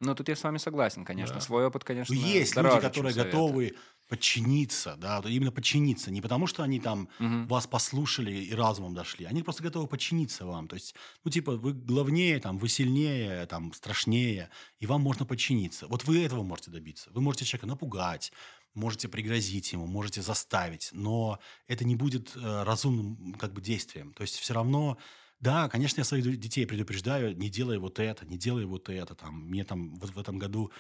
[0.03, 1.37] Ну тут я с вами согласен, конечно.
[1.37, 1.41] Да.
[1.41, 3.77] Свой опыт, конечно, Есть дороже, люди, которые готовы
[4.09, 6.11] подчиниться, да, именно подчиниться.
[6.11, 7.47] Не потому, что они там Мгм.
[7.47, 9.25] вас послушали и разумом дошли.
[9.27, 10.69] Они просто готовы подчиниться вам.
[10.69, 15.87] То есть, ну, типа, вы главнее, там, вы сильнее, там, страшнее, и вам можно подчиниться.
[15.87, 17.11] Вот вы этого можете добиться.
[17.13, 18.33] Вы можете человека напугать,
[18.75, 21.39] можете пригрозить ему, можете заставить, но
[21.69, 24.13] это не будет э, разумным, как бы, действием.
[24.15, 24.99] То есть, все равно...
[25.43, 29.15] Да, конечно, я своих детей предупреждаю, не делай вот это, не делай вот это.
[29.15, 30.73] Там, мне там вот в этом году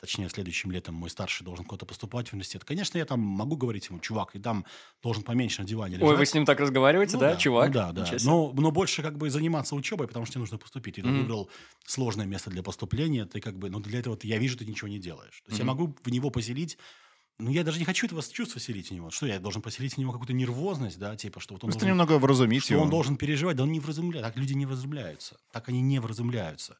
[0.00, 2.64] точнее, следующим летом мой старший должен куда-то поступать в университет.
[2.64, 4.66] Конечно, я там могу говорить ему, чувак, и там
[5.02, 6.08] должен поменьше на диване лежать.
[6.08, 7.60] Ой, вы с ним так разговариваете, Ну да, чувак?
[7.60, 8.16] Ну да, да.
[8.20, 10.98] Но, но больше как бы заниматься учебой, потому что тебе нужно поступить.
[10.98, 11.12] И ты Мгм.
[11.12, 11.50] выбрал
[11.86, 13.26] сложное место для поступления.
[13.26, 15.42] Ты как бы, ну для этого я вижу, ты ничего не делаешь.
[15.44, 15.66] То есть я Мгм.
[15.66, 16.78] могу в него поселить
[17.38, 19.10] ну, я даже не хочу этого чувства селить в него.
[19.10, 21.94] Что я должен поселить в него какую-то нервозность, да, типа, что вот он Просто должен-
[21.96, 22.84] немного вразумить что его.
[22.84, 24.24] он должен переживать, да он не вразумляет.
[24.26, 25.36] Так люди не вразумляются.
[25.52, 26.76] Так они не вразумляются.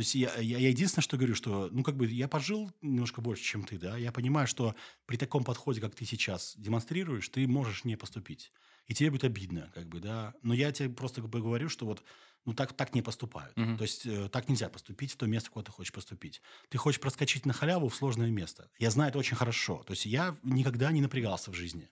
[0.00, 3.20] То есть я, я, я единственное, что говорю, что, ну, как бы я пожил немножко
[3.20, 7.46] больше, чем ты, да, я понимаю, что при таком подходе, как ты сейчас демонстрируешь, ты
[7.46, 8.50] можешь не поступить.
[8.86, 10.32] И тебе будет обидно, как бы, да.
[10.40, 12.02] Но я тебе просто как бы говорю, что вот,
[12.46, 13.54] ну, так, так не поступают.
[13.58, 13.76] Мгм.
[13.76, 16.40] То есть э, так нельзя поступить в то место, куда ты хочешь поступить.
[16.70, 18.70] Ты хочешь проскочить на халяву в сложное место.
[18.78, 19.82] Я знаю это очень хорошо.
[19.86, 21.90] То есть я никогда не напрягался в жизни.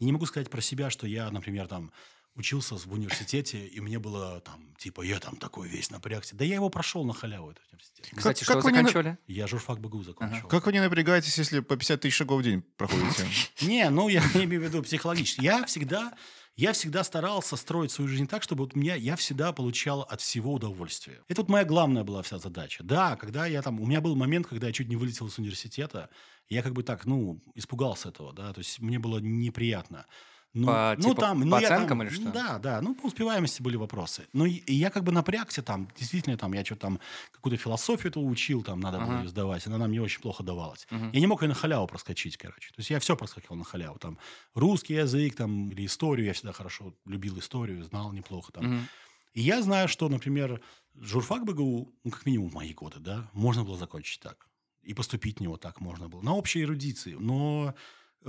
[0.00, 1.92] Я не могу сказать про себя, что я, например, там
[2.34, 6.34] учился в университете, и мне было там, типа, я там такой весь напрягся.
[6.36, 8.06] Да я его прошел на халяву, этот университет.
[8.16, 9.18] Кстати, Как- что как вы не на- заканчивали?
[9.26, 10.48] Я журфак БГУ закончил.
[10.48, 13.26] Как вы не напрягаетесь, если по 50 тысяч шагов в день проходите?
[13.62, 15.42] Не, ну я имею в виду психологически.
[15.42, 16.12] Я всегда,
[16.56, 20.54] я всегда старался строить свою жизнь так, чтобы вот меня, я всегда получал от всего
[20.54, 21.22] удовольствие.
[21.28, 22.82] Это вот моя главная была вся задача.
[22.82, 26.10] Да, когда я там, у меня был момент, когда я чуть не вылетел из университета,
[26.48, 30.06] я как бы так, ну, испугался этого, да, то есть мне было неприятно.
[30.54, 32.30] Ну, По, ну, типа, там, по ну, я там- оценкам или что?
[32.30, 34.26] Да, да, ну, по успеваемости были вопросы.
[34.32, 37.00] Ну, и, и я как бы напрягся там, действительно, там, я что-то там,
[37.32, 39.22] какую-то философию эту учил, там, надо было Ага.
[39.22, 40.86] ее сдавать, она мне очень плохо давалась.
[40.90, 41.10] Мгм.
[41.12, 42.68] Я не мог ее на халяву проскочить, короче.
[42.68, 43.98] То есть я все проскакивал на халяву.
[43.98, 44.16] Там
[44.54, 46.26] русский язык, там, или историю.
[46.28, 48.64] Я всегда хорошо любил историю, знал неплохо там.
[48.64, 48.88] Мгм.
[49.32, 50.60] И я знаю, что, например,
[50.94, 54.46] журфак БГУ, ну, как минимум мои годы, да, можно было закончить так.
[54.84, 56.20] И поступить в него так можно было.
[56.22, 57.16] На общей эрудиции.
[57.18, 57.74] Но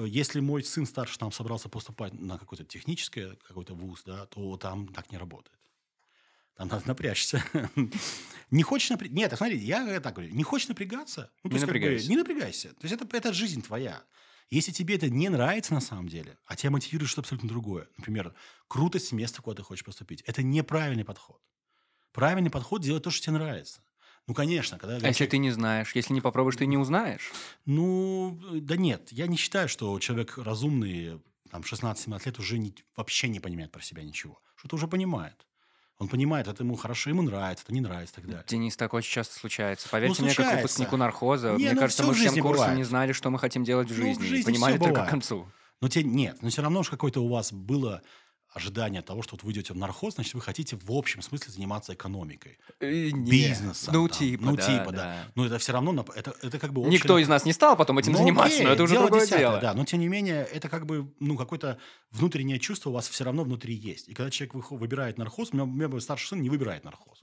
[0.04, 4.88] если мой сын старший там собрался поступать на какое-то техническое, какой-то вуз, да, то там
[4.90, 5.58] так не работает.
[6.56, 7.44] Там надо напрячься.
[8.52, 9.18] Не хочешь напрягаться?
[9.18, 10.34] Нет, смотри, я так говорю.
[10.34, 11.32] Не хочешь напрягаться?
[11.44, 12.10] Ну, Не как бы, напрягайся.
[12.10, 12.70] не напрягайся.
[12.76, 14.04] То есть это, это жизнь твоя.
[14.50, 18.34] Если тебе это не нравится на самом деле, а тебя мотивирует что-то абсолютно другое, например,
[18.68, 21.42] крутость места, куда ты хочешь поступить, это неправильный подход.
[22.14, 23.82] Правильный подход делать то, что тебе нравится.
[24.28, 24.96] Ну, конечно, когда...
[24.98, 25.94] А если ты не знаешь?
[25.96, 27.32] Если не попробуешь, ты не узнаешь.
[27.66, 31.20] Ну, да нет, я не считаю, что человек разумный,
[31.52, 34.40] там, 16-17 лет уже не- вообще не понимает про себя ничего.
[34.56, 35.46] Что-то уже понимает.
[35.98, 38.44] Он понимает, это ему хорошо, ему нравится, это не нравится и так далее.
[38.48, 39.88] Денис, такое очень часто случается.
[39.90, 40.58] Поверьте мне, как случается.
[40.64, 41.52] выпускнику нархоза.
[41.52, 42.78] Не, мне ну, кажется, мы всем жизни курсом бывает.
[42.78, 44.26] не знали, что мы хотим делать в Ну, в жизни.
[44.26, 45.10] и жизни понимали только к бывает.
[45.12, 45.48] концу.
[45.82, 48.02] Но те, нет, но все равно же какое-то у вас было
[48.56, 51.94] ожидание того, что вот вы идете в нархоз, значит, вы хотите в общем смысле заниматься
[51.94, 53.30] экономикой, Э, не.
[53.30, 53.94] бизнесом.
[53.94, 54.18] Ну, там.
[54.18, 54.98] типа, ну, да, типа, да.
[55.04, 55.32] да.
[55.36, 58.00] Но это все равно, это, это как бы общее- Никто из нас не стал потом
[58.00, 59.60] этим Ну, заниматься, окей, но это уже дело другое десятое, дело.
[59.60, 61.78] Да, но тем не менее, это как бы, ну, какое-то
[62.12, 64.08] внутреннее чувство у вас все равно внутри есть.
[64.08, 67.22] И когда человек выбирает нархоз, у меня, у меня старший сын не выбирает нархоз.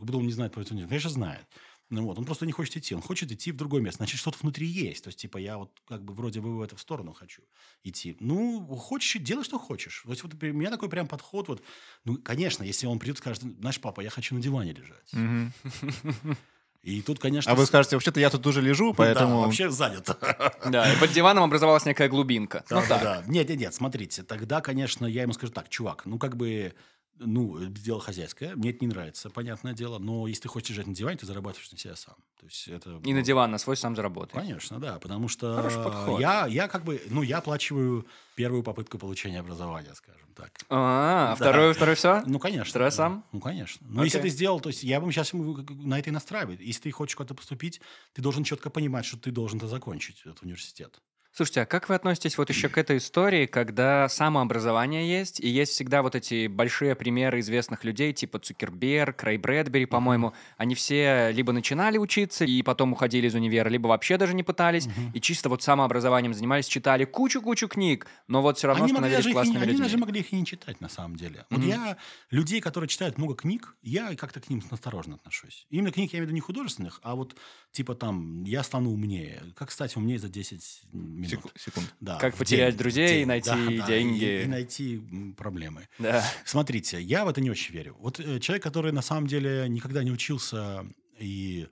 [0.00, 0.70] Будто он не знает про это.
[0.74, 1.46] Конечно, знает.
[1.90, 2.94] Ну вот, он просто не хочет идти.
[2.94, 3.98] Он хочет идти в другое место.
[3.98, 5.04] Значит, что-то внутри есть.
[5.04, 7.42] То есть, типа, я вот как бы вроде бы в эту сторону хочу
[7.82, 8.16] идти.
[8.20, 10.02] Ну, хочешь, делай, что хочешь.
[10.04, 11.48] То есть, вот у меня такой прям подход.
[11.48, 11.62] Вот,
[12.04, 16.36] ну, конечно, если он придет и скажет, знаешь, папа, я хочу на диване лежать.
[16.82, 17.50] И тут, конечно...
[17.50, 19.40] А вы скажете, вообще-то я тут уже лежу, Да, поэтому...
[19.40, 20.16] вообще занято.
[20.70, 22.64] Да, и под диваном образовалась некая глубинка.
[22.70, 23.02] Ну Да, так.
[23.02, 23.24] да, да.
[23.26, 26.74] Нет, нет, нет, смотрите, тогда, конечно, я ему скажу так, чувак, ну, как бы,
[27.18, 30.86] ну, это дело хозяйское, мне это не нравится, понятное дело, но если ты хочешь лежать
[30.86, 32.16] на диване, ты зарабатываешь на себя сам.
[32.38, 33.00] То есть это...
[33.04, 34.40] И на диван на свой сам заработай.
[34.40, 39.94] Конечно, да, потому что я, я как бы, ну, я оплачиваю первую попытку получения образования,
[39.94, 40.52] скажем так.
[40.70, 41.34] А, Да.
[41.34, 42.22] второй, второй все?
[42.26, 42.70] Ну, конечно.
[42.70, 42.96] Второй да.
[42.96, 43.24] сам?
[43.32, 43.84] Ну, конечно.
[43.90, 44.30] Но если Окей.
[44.30, 46.58] ты сделал, то есть я бы сейчас на это и настраиваю.
[46.60, 47.80] Если ты хочешь куда-то поступить,
[48.12, 51.00] ты должен четко понимать, что ты должен это закончить, этот университет.
[51.38, 55.70] Слушайте, а как вы относитесь вот еще к этой истории, когда самообразование есть, и есть
[55.70, 61.52] всегда вот эти большие примеры известных людей, типа Цукерберг, Рэй Брэдбери, по-моему, они все либо
[61.52, 65.62] начинали учиться и потом уходили из универа, либо вообще даже не пытались, и чисто вот
[65.62, 69.30] самообразованием занимались, читали кучу-кучу кнниг, но вот все равно Они, могли становились даже их, и
[69.30, 69.84] не- классными они людьми.
[69.84, 71.46] даже могли их и не читать, на самом деле.
[71.50, 71.68] Вот Мгм.
[71.68, 71.98] я,
[72.32, 75.68] людей, которые читают много книг, я как-то к ним осторожно отношусь.
[75.70, 77.36] Именно книг я имею в виду не художественных, а вот
[77.70, 79.40] типа там «я стану умнее».
[79.54, 81.27] Как стать умнее за 10 минут.
[81.28, 81.94] Секу- Секунд.
[82.00, 83.26] Да, Как потерять день, друзей в и день.
[83.28, 84.24] найти Да, да, деньги.
[84.24, 85.88] И, и найти проблемы.
[85.98, 86.24] Да.
[86.44, 87.96] Смотрите, я в это не очень верю.
[88.00, 90.86] Вот э, человек, который на самом деле никогда не учился
[91.18, 91.68] и,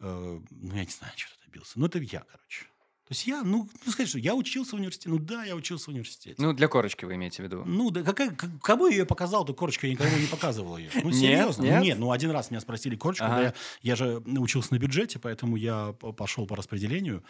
[0.00, 1.78] э, ну, я не знаю, что добился.
[1.78, 2.66] Ну, это я, короче.
[3.08, 5.10] То есть я, ну, ну, сказать, что я учился в университете.
[5.10, 6.36] Ну, да, я учился в университете.
[6.38, 7.62] Ну, для корочки вы имеете в виду.
[7.66, 10.88] Ну, да какая, как- кому я ее показал, эту корочку я никому не показывал ее.
[10.94, 11.62] Ну, Нет, серьезно.
[11.62, 11.78] нет?
[11.78, 13.42] Ну, нет, ну, один раз меня спросили корочку, Ага.
[13.42, 17.22] я, я же учился на бюджете, поэтому я пошел по распределению,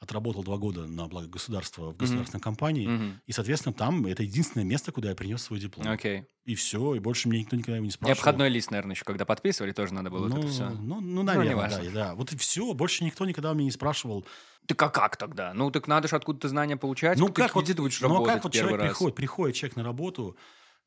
[0.00, 3.20] отработал два года на благо государства в государственной компании, Мгм.
[3.26, 5.88] и, соответственно, там это единственное место, куда я принес свой диплом.
[5.88, 6.24] Окей.
[6.44, 8.18] И все, и больше мне никто никогда его не И спрашивал.
[8.18, 10.68] обходной лист, наверное, еще когда подписывали, тоже надо было вот ну, это все.
[10.70, 11.84] ну, ну, наверное, неважно.
[11.84, 12.14] да, да.
[12.14, 12.72] Вот и все.
[12.74, 14.24] Больше никто никогда у меня не спрашивал.
[14.66, 15.52] Так а как тогда?
[15.52, 17.18] Ну, так надо же откуда-то знания получать.
[17.18, 18.88] ну, как вот, где ты будешь ну, а работать как вот человек раз?
[18.88, 20.36] приходит, приходит человек на работу,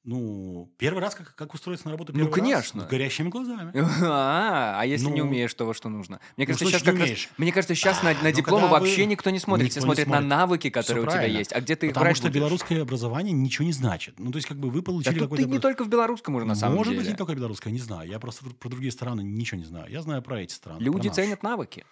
[0.04, 2.40] ну, первый раз, как, как устроиться на работу Ну, первый раз?
[2.72, 2.82] конечно.
[2.88, 3.72] С горящими глазами.
[4.04, 6.20] А, а если не Ну, умеешь того, что нужно?
[6.38, 7.30] Мне ну, кажется, сейчас как раз, умеешь?
[7.38, 9.66] мне кажется, сейчас на, А, на ну, дипломы вообще никто не смотрит.
[9.68, 10.30] никто Все смотрят на смотрит.
[10.30, 11.38] навыки, которые у тебя правильно.
[11.38, 11.54] есть.
[11.54, 12.36] А где ты их Потому что будешь?
[12.36, 14.16] белорусское образование ничего не значит.
[14.20, 15.44] Ну, то есть, как бы вы Да получили тут какое-то...
[15.46, 17.02] ты не только в белорусском уже на самом Может деле.
[17.04, 18.10] быть, не только белорусское, не знаю.
[18.10, 19.92] Я просто про другие страны ничего не знаю.
[19.92, 20.82] Я знаю про эти страны.
[20.82, 21.86] Люди ценят навыки.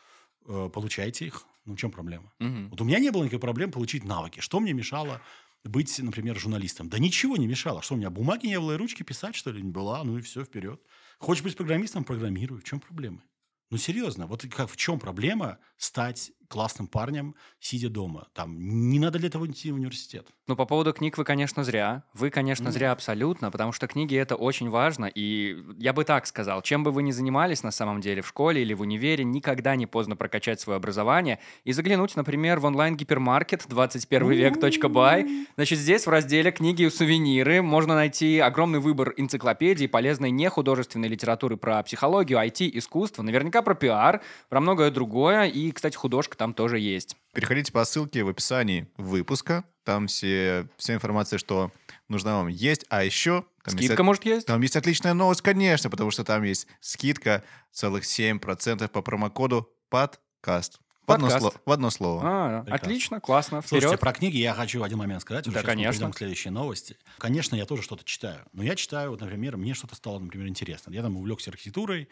[0.48, 1.44] Э, Получайте их.
[1.66, 2.32] Ну, в чем проблема?
[2.40, 4.40] Вот у меня не было никакой проблем получить навыки.
[4.40, 5.22] Что мне мешало
[5.64, 6.90] быть, например, журналистом?
[6.90, 7.82] Да ничего не мешало.
[7.82, 10.04] Что у меня бумаги не было и ручки писать, что ли, не была?
[10.04, 10.82] Ну и все, вперед.
[11.20, 12.04] Хочешь быть программистом?
[12.04, 12.60] Программируй.
[12.60, 13.24] В чем проблема?
[13.72, 18.28] Ну, серьезно, вот как, в чем проблема стать классным парнем, сидя дома?
[18.34, 20.28] Там не надо для этого идти в университет.
[20.48, 22.04] Ну, по поводу книг вы, конечно, зря.
[22.14, 22.72] Вы, конечно, Ну.
[22.72, 25.06] зря абсолютно, потому что книги— это очень важно.
[25.06, 28.62] И я бы так сказал, чем бы вы ни занимались на самом деле в школе
[28.64, 35.48] или в универе, никогда не поздно прокачать свое образование и заглянуть, например, в онлайн-гипермаркет 21век.бай.
[35.56, 41.58] Значит, здесь в разделе «Книги и сувениры» можно найти огромный выбор энциклопедий, полезной нехудожественной литературы
[41.58, 45.44] про психологию, IT, искусство, наверняка про пиар, про многое другое.
[45.46, 47.18] И, кстати, художка там тоже есть.
[47.34, 49.66] Переходите по ссылке в описании выпуска.
[49.84, 51.72] Там все, вся информация, что
[52.08, 52.86] нужна вам, есть.
[52.90, 53.44] А еще...
[53.64, 54.48] Там есть Скидка, может, есть?
[54.48, 60.80] Там есть отличная новость, конечно, потому что там есть скидка целых 7% по промокоду подкаст.
[61.06, 61.46] В одно, Подкаст.
[61.56, 62.22] сло- в одно слово.
[62.24, 62.76] А, Прекрасно.
[62.76, 64.00] отлично, классно, Слушайте, вперед.
[64.00, 65.46] про книги я хочу один момент сказать.
[65.48, 65.92] уже Да, мы конечно.
[65.92, 66.98] перейдем к следующей новости.
[67.18, 68.46] Конечно, я тоже что-то читаю.
[68.54, 70.94] Но я читаю, вот, например, мне что-то стало, например, интересно.
[70.94, 72.08] Я там увлекся архитектурой,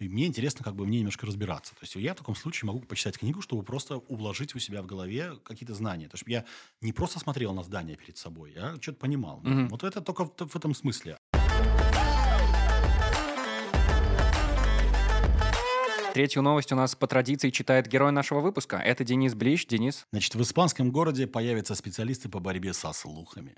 [0.00, 1.74] и мне интересно как бы мне немножко разбираться.
[1.74, 4.86] То есть я в таком случае могу почитать книгу, чтобы просто уложить у себя в
[4.86, 6.08] голове какие-то знания.
[6.08, 6.44] То есть я
[6.80, 9.40] не просто смотрел на здание перед собой, я что-то понимал.
[9.42, 9.68] Мгм.
[9.68, 11.18] Вот это только в, в этом смысле.
[16.12, 18.76] Третью новость у нас по традиции читает герой нашего выпуска.
[18.78, 19.66] Это Денис Блищ.
[19.66, 20.06] Денис.
[20.10, 23.54] Значит, в испанском городе появятся специалисты по борьбе со слухами.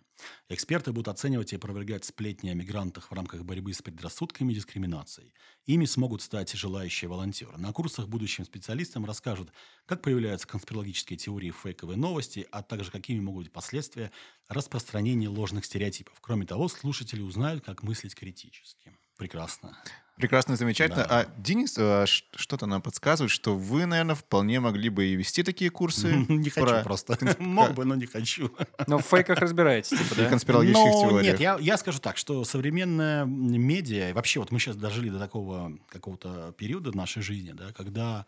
[0.50, 5.32] Эксперты будут оценивать и опровергать сплетни о мигрантах в рамках борьбы с предрассудками и дискриминацией.
[5.64, 7.56] Ими смогут стать желающие волонтеры.
[7.56, 9.50] На курсах будущим специалистам расскажут,
[9.86, 14.12] как появляются конспирологические теории и фейковые новости, а также какими могут быть последствия
[14.48, 16.18] распространения ложных стереотипов.
[16.20, 18.92] Кроме того, слушатели узнают, как мыслить критически.
[19.16, 19.76] Прекрасно.
[20.16, 21.04] Прекрасно, замечательно.
[21.08, 21.20] Да.
[21.20, 25.70] А Денис ш- что-то нам подсказывает, что вы, наверное, вполне могли бы и вести такие
[25.70, 26.12] курсы.
[26.28, 27.18] Не хочу про просто.
[27.38, 28.50] Мог бы, но не хочу.
[28.86, 30.28] Но в фейках разбираетесь, типа, да?
[30.28, 31.38] конспирологических теориях.
[31.40, 35.72] Нет, я, скажу так, что современная медиа, и вообще вот мы сейчас дожили до такого
[35.88, 38.26] какого-то периода в нашей жизни, да, когда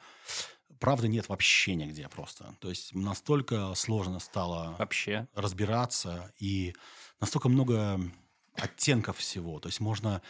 [0.80, 2.54] правды нет вообще нигде просто.
[2.60, 5.28] То есть настолько сложно стало Вообще.
[5.34, 6.74] разбираться, и
[7.20, 8.00] настолько много
[8.56, 9.58] оттенков всего.
[9.58, 10.22] То есть можно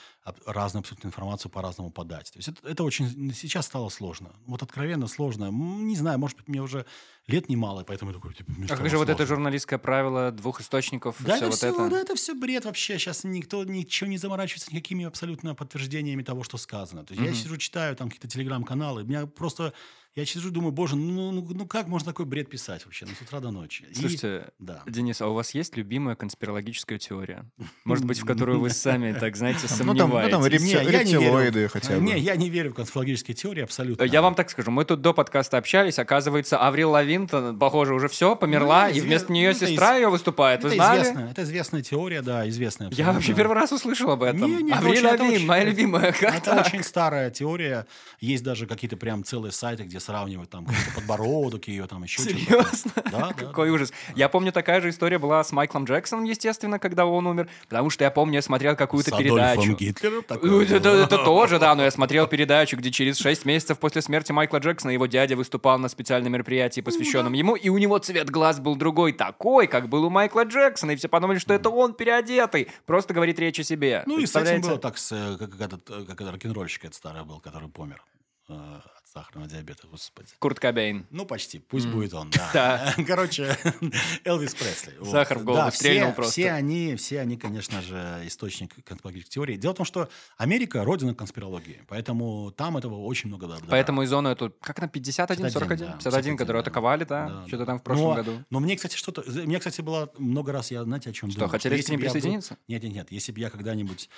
[0.47, 2.31] разную абсолютно информацию по-разному подать.
[2.33, 4.33] То есть это, это очень сейчас стало сложно.
[4.47, 5.51] Вот откровенно сложно.
[5.51, 6.87] Не знаю, может быть, мне уже
[7.27, 9.27] лет немало, и поэтому я такой, типа, А как же вот это сложно.
[9.37, 11.89] журналистское правило двух источников, Да, все это вот все, это?
[11.91, 12.99] да, это все бред вообще.
[12.99, 17.05] Сейчас никто ничего не заморачивается никакими абсолютно подтверждениями того, что сказано.
[17.05, 17.41] То есть я Мгм.
[17.41, 19.75] сижу, читаю там какие-то телеграм-каналы, меня просто...
[20.16, 23.05] Я сижу, думаю, боже, ну, ну, ну как можно такой бред писать вообще?
[23.05, 23.85] Ну, с утра до ночи.
[23.90, 24.85] И- Слушайте, да.
[24.87, 27.44] Денис, а у вас есть любимая конспирологическая теория?
[27.85, 31.11] Может быть, в которую вы сами, так знаете, Ну там, ну, там сомневаетесь?
[31.11, 32.00] рептилоиды хотя бы.
[32.03, 34.05] Не, я не верю в конспирологические теории абсолютно.
[34.05, 37.27] Я вам так скажу, мы тут до подкаста общались, оказывается, Аврил Лавин,
[37.59, 40.77] похоже, уже все, померла, Ну, и вместо ну, нее это сестра ее выступает, вы это
[40.77, 41.00] знали?
[41.03, 42.88] известная, это известная теория, да, известная.
[42.92, 44.44] Я вообще первый раз услышал об этом.
[44.72, 47.88] Аврил Лавин, моя любимая, как Это очень старая теория.
[48.20, 52.38] Есть даже какие-то прям целые сайты, где сравнивают там подбородок ее, там еще что-то.
[52.38, 52.93] Серьезно?
[53.11, 53.93] Да, Какой ужас.
[54.14, 58.05] Я помню, такая же история была с Майклом Джексоном, естественно, когда он умер, потому что
[58.05, 59.75] я помню, я смотрел какую-то передачу.
[59.75, 64.33] Гитлером Ну, Это, тоже, да, но я смотрел передачу, где через 6 месяцев после смерти
[64.33, 68.61] Майкла Джексона его дядя выступал на специальном мероприятии, посвященном ему, и у него цвет глаз
[68.61, 72.69] был другой, такой, как был у Майкла Джексона, и все подумали, что это он переодетый,
[72.87, 74.03] просто говорит речь о себе.
[74.07, 76.85] Ну и с этим было так, с, э, как, как этот, э, как этот рок-н-ролльщик
[76.85, 78.03] этот старый был, который помер
[78.49, 78.81] э,
[79.14, 80.29] сахарного диабета, господи.
[80.40, 81.07] Курт Кобейн.
[81.11, 81.61] Ну, почти.
[81.61, 81.92] Пусть М.
[81.92, 82.50] будет он, да.
[82.96, 83.05] Да.
[83.07, 83.57] Короче,
[84.24, 84.94] Элвис Пресли.
[84.98, 85.11] Вот.
[85.11, 86.33] Сахар в голову Да, стрельнул все, просто.
[86.33, 89.57] Все они, все они, конечно же, источник конспирологических теорий.
[89.57, 93.46] Дело в том, что Америка— родина конспирологии, поэтому там этого очень много.
[93.46, 96.68] да, Поэтому и зону эту, как на 51, 41, 51, 51, которую да.
[96.70, 97.66] атаковали, да, Да, что-то да.
[97.66, 98.44] там в прошлом но, году.
[98.50, 99.22] Но мне, кстати, что-то...
[99.31, 101.53] Мне, кстати, было много раз, я, знаете, о чем Что, думал?
[101.53, 102.57] хотели к если ним присоединиться?
[102.66, 103.12] Нет, нет, нет.
[103.12, 104.09] Если бы я когда-нибудь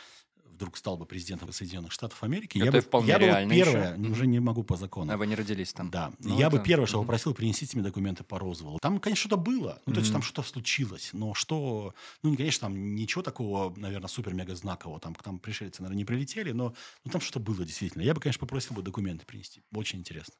[0.57, 3.97] вдруг стал бы президентом Соединенных Штатов Америки, Это я бы, вполне я бы вот первое,
[3.97, 4.11] еще.
[4.11, 5.13] уже не могу по закону.
[5.13, 5.91] А вы не родились там.
[5.91, 8.79] Да, Ну, я бы это- первое, что попросил, принесите мне документы по Розвеллу.
[8.81, 12.69] Там, конечно, что-то было, ну, то есть там что-то случилось, но что, ну, не, конечно,
[12.69, 17.21] там ничего такого, наверное, супер-мега знакового, там, там пришельцы, наверное, не прилетели, но, ну, там
[17.21, 18.03] что-то было действительно.
[18.03, 20.35] Я бы, конечно, попросил бы документы принести, очень интересно.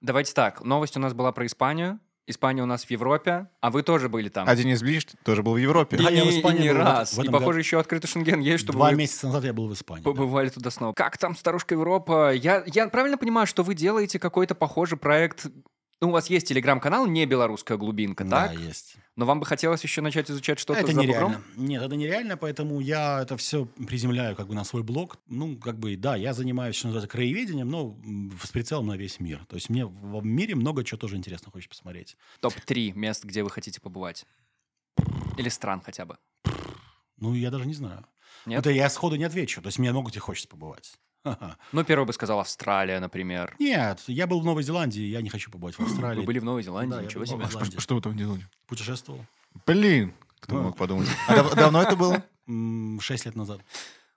[0.00, 2.00] Давайте так, новость у нас была про Испанию.
[2.28, 4.48] Испания у нас в Европе, а вы тоже были там.
[4.48, 5.96] А Денис Блиш тоже был в Европе.
[5.96, 7.12] Да, и, я в не- и Испании не был в этом- раз.
[7.16, 7.58] в и, похоже, году.
[7.58, 10.02] еще открытый шенген есть, чтобы Два вы месяца назад я был в Испании.
[10.04, 10.10] да.
[10.10, 10.92] побывали туда снова.
[10.92, 12.32] Как там старушка Европа?
[12.32, 15.46] Я, я правильно понимаю, что вы делаете какой-то похожий проект?
[16.00, 18.56] Ну, у вас есть телеграм-канал, не белорусская глубинка, Да, так?
[18.58, 18.96] есть.
[19.14, 21.32] Но вам бы хотелось еще начать изучать что-то это за бугром?
[21.32, 21.44] нереально.
[21.56, 25.18] Нет, это нереально, поэтому я это все приземляю как бы на свой блог.
[25.26, 27.98] Ну, как бы, да, я занимаюсь, что называется, краеведением, но
[28.42, 29.44] с прицелом на весь мир.
[29.46, 32.16] То есть мне в мире много чего тоже интересно хочется посмотреть.
[32.40, 34.24] Топ-3 мест, где вы хотите побывать.
[35.36, 36.16] Или стран хотя бы.
[37.18, 38.06] Ну, я даже не знаю.
[38.46, 38.60] Нет?
[38.60, 39.60] Это я сходу не отвечу.
[39.60, 40.94] То есть мне много где хочется побывать.
[41.72, 43.54] Ну, первый бы сказал Австралия, например.
[43.58, 46.20] Нет, я был в Новой Зеландии, я не хочу побывать в Австралии.
[46.20, 47.38] Вы были в Новой Зеландии, Да, ничего себе.
[47.38, 48.46] Новой Что, вы там делали?
[48.66, 49.24] Путешествовал.
[49.66, 51.08] Блин, кто мог подумать.
[51.28, 52.22] А дав- давно это было?
[53.00, 53.60] Шесть лет назад.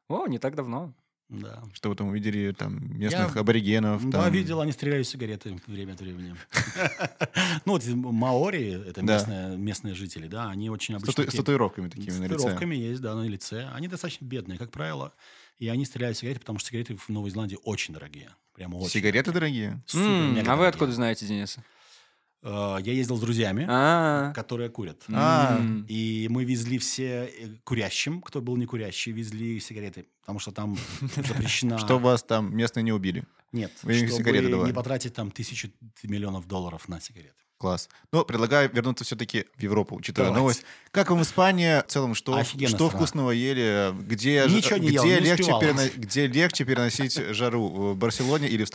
[0.08, 0.94] О, не так давно.
[1.28, 1.64] Да.
[1.74, 2.52] Что вы там увидели?
[2.52, 4.08] Там местных Я- аборигенов?
[4.10, 6.36] Да, там- видел, они стреляли сигареты время от времени.
[7.66, 9.56] Ну, вот маори, это Да.
[9.58, 11.24] местные, жители, да, они очень С, обычно...
[11.32, 12.36] с татуировками такими С на лице.
[12.36, 13.68] татуировками есть, да, на лице.
[13.74, 15.14] Они достаточно бедные, как правило.
[15.58, 18.30] И они стреляли сигареты, потому что сигареты в Новой Зеландии очень дорогие.
[18.54, 18.90] Прямо очень.
[18.90, 19.82] Сигареты дорогие?
[19.86, 20.68] Супер, мега а вы дорогие.
[20.70, 21.58] откуда знаете, Денис?
[22.42, 25.04] Э, Я ездил с друзьями, А, которые курят.
[25.10, 25.58] А.
[25.58, 25.86] м.
[25.90, 30.78] И мы везли все э, курящим, кто был не курящий, везли сигареты, потому что там
[31.16, 31.80] запрещена...
[31.80, 33.24] Что вас там местные не убили?
[33.52, 34.32] Нет, Вы чтобы
[34.68, 35.70] не потратить там тысячу
[36.04, 37.45] миллионов долларов на сигареты.
[37.58, 37.88] Класс.
[38.12, 40.42] Ну, предлагаю вернуться все-таки в Европу, учитывая Давайте.
[40.42, 40.64] новость.
[40.92, 42.14] Как вам Испания в целом?
[42.14, 42.98] Что, Офигенно что страна.
[42.98, 43.94] вкусного ели?
[44.02, 45.62] Где, Ничего не где, ел, не легче успевал.
[45.62, 47.68] перено- где легче переносить жару?
[47.94, 48.70] В Барселоне или в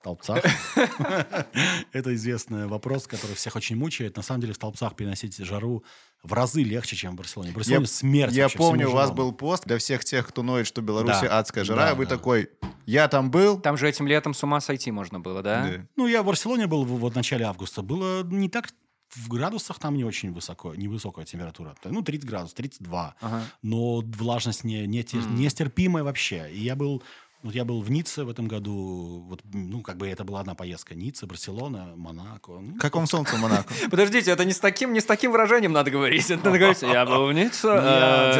[0.00, 0.44] Столбцах?
[1.92, 4.16] Это известный вопрос, который всех очень мучает.
[4.16, 5.84] На самом деле в Толпцах переносить жару
[6.22, 7.52] в разы легче, чем в Барселоне.
[7.52, 10.80] В Барселоне смерть Я помню, у вас был пост для всех тех, кто ноет, что
[10.80, 11.38] в Беларуси Да.
[11.38, 11.88] адская жара.
[11.88, 12.16] Да, вы да.
[12.16, 12.50] такой,
[12.86, 13.58] я там был.
[13.60, 15.62] Там же этим летом с ума сойти можно было, да?
[15.68, 15.86] Да.
[15.96, 17.82] Ну, я в Барселоне был в, в начале августа.
[17.82, 18.68] Было не так
[19.10, 21.74] в градусах там не очень высоко, невысокая температура.
[21.84, 23.14] Ну, 30 градусов, 32.
[23.20, 23.42] Ага.
[23.62, 25.34] Но влажность не, не, М.
[25.36, 26.50] нестерпимая вообще.
[26.52, 27.02] И я был,
[27.42, 29.24] вот я был в Ницце в этом году.
[29.28, 30.94] Вот, ну, как бы это была одна поездка.
[30.94, 32.52] Ницца, Барселона, Монако.
[32.52, 33.72] Ну, Как вам солнце в Монако?
[33.90, 36.30] Подождите, это не с таким, не с таким выражением надо говорить.
[36.30, 38.32] Это надо говорить, я был в Ницце, Ну, э,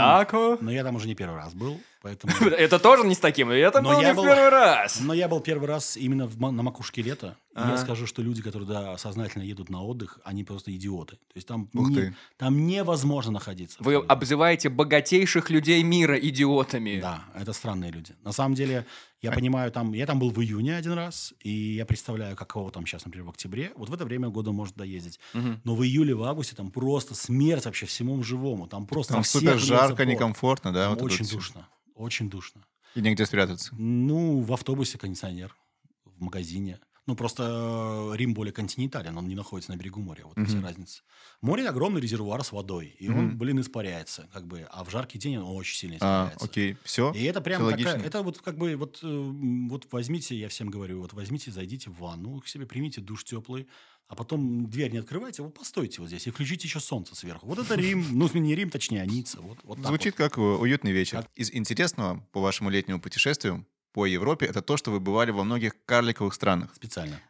[0.00, 0.58] Монако.
[0.60, 2.32] Но я там уже не первый раз был, поэтому...
[2.50, 5.00] Это тоже не с таким, это Но был я не был- первый раз.
[5.00, 7.36] Но я был первый раз именно в на макушке лета.
[7.52, 7.72] И Ага.
[7.72, 11.16] я скажу, что люди, которые да, сознательно едут на отдых, они просто идиоты.
[11.16, 12.16] То есть там, Ух не- ты.
[12.36, 13.76] там невозможно находиться.
[13.80, 17.00] Вы обзываете богатейших людей мира идиотами.
[17.00, 18.14] Да, это странные люди.
[18.24, 18.86] На самом деле,
[19.22, 22.70] Я А- понимаю, там, я там был в июне один раз, и я представляю, каково
[22.70, 23.72] там сейчас, например, в октябре.
[23.76, 25.20] Вот в это время года можно доездить.
[25.34, 25.60] Мгм.
[25.64, 28.66] Но в июле, в августе там просто смерть вообще всему живому.
[28.66, 30.84] Там просто Там супер жарко, некомфортно, да?
[30.88, 31.68] Там вот очень душно.
[31.94, 32.64] Очень душно.
[32.94, 33.74] И негде спрятаться.
[33.76, 35.54] Ну, в автобусе кондиционер,
[36.04, 36.80] в магазине.
[37.10, 40.22] Ну, просто э, Рим более континентален, он не находится на берегу моря.
[40.26, 41.02] Вот и вся разница.
[41.40, 43.38] Море огромный резервуар с водой, и он, Мгм.
[43.38, 44.64] блин, испаряется, как бы.
[44.70, 46.44] А в жаркий день он очень сильно А, испаряется.
[46.44, 47.10] окей, все.
[47.12, 49.08] И это прям такая, это вот как бы вот, э,
[49.68, 53.66] вот возьмите, я всем говорю, вот возьмите, зайдите в ванну, к себе примите душ теплый,
[54.06, 57.48] а потом дверь не открывайте, вы постойте вот здесь и включите еще солнце сверху.
[57.48, 59.40] Вот это Рим, ну не Рим, точнее, а Ницца.
[59.40, 60.28] Вот, вот Звучит вот.
[60.28, 61.26] как э, уютный вечер.
[61.34, 65.72] Из интересного по вашему летнему путешествию по Европе это то, что вы бывали во многих
[65.86, 66.70] карликовых странах.
[66.74, 67.20] специально.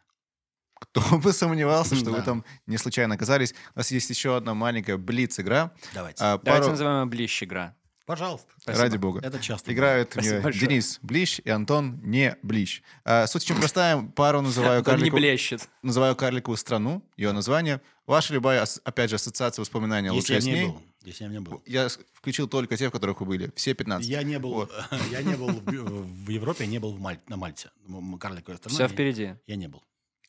[0.79, 2.23] Кто бы сомневался, что вы Да.
[2.23, 3.53] там не случайно оказались.
[3.75, 5.71] У нас есть еще одна маленькая блиц-игра.
[5.93, 6.23] Давайте.
[6.23, 7.75] А, Давайте пару- называем ее блищ игра.
[8.07, 8.47] Пожалуйста.
[8.59, 8.83] Спасибо.
[8.83, 9.19] Ради бога.
[9.23, 9.71] Это часто.
[9.71, 10.67] Играют в Спасибо нее большое.
[10.67, 12.81] Денис Блищ и Антон не Блищ.
[13.05, 14.01] А, суть очень простая.
[14.01, 15.69] Пару называю, Он не карлику- блещет.
[15.83, 17.79] называю карликовую страну, ее название.
[18.07, 20.65] Ваша любая, опять же, ассоциация воспоминания Если лучше я с не ней.
[20.65, 20.81] был.
[21.03, 21.61] Если я не был.
[21.65, 23.51] Я с- включил только те, в которых вы были.
[23.55, 24.07] Все 15.
[24.07, 24.71] Я не был, Вот.
[25.11, 27.71] я не был в, в Европе, я не был в Маль- на Мальте.
[28.19, 28.73] Карликовая страна.
[28.75, 29.35] Все я- впереди.
[29.47, 29.83] Я не был.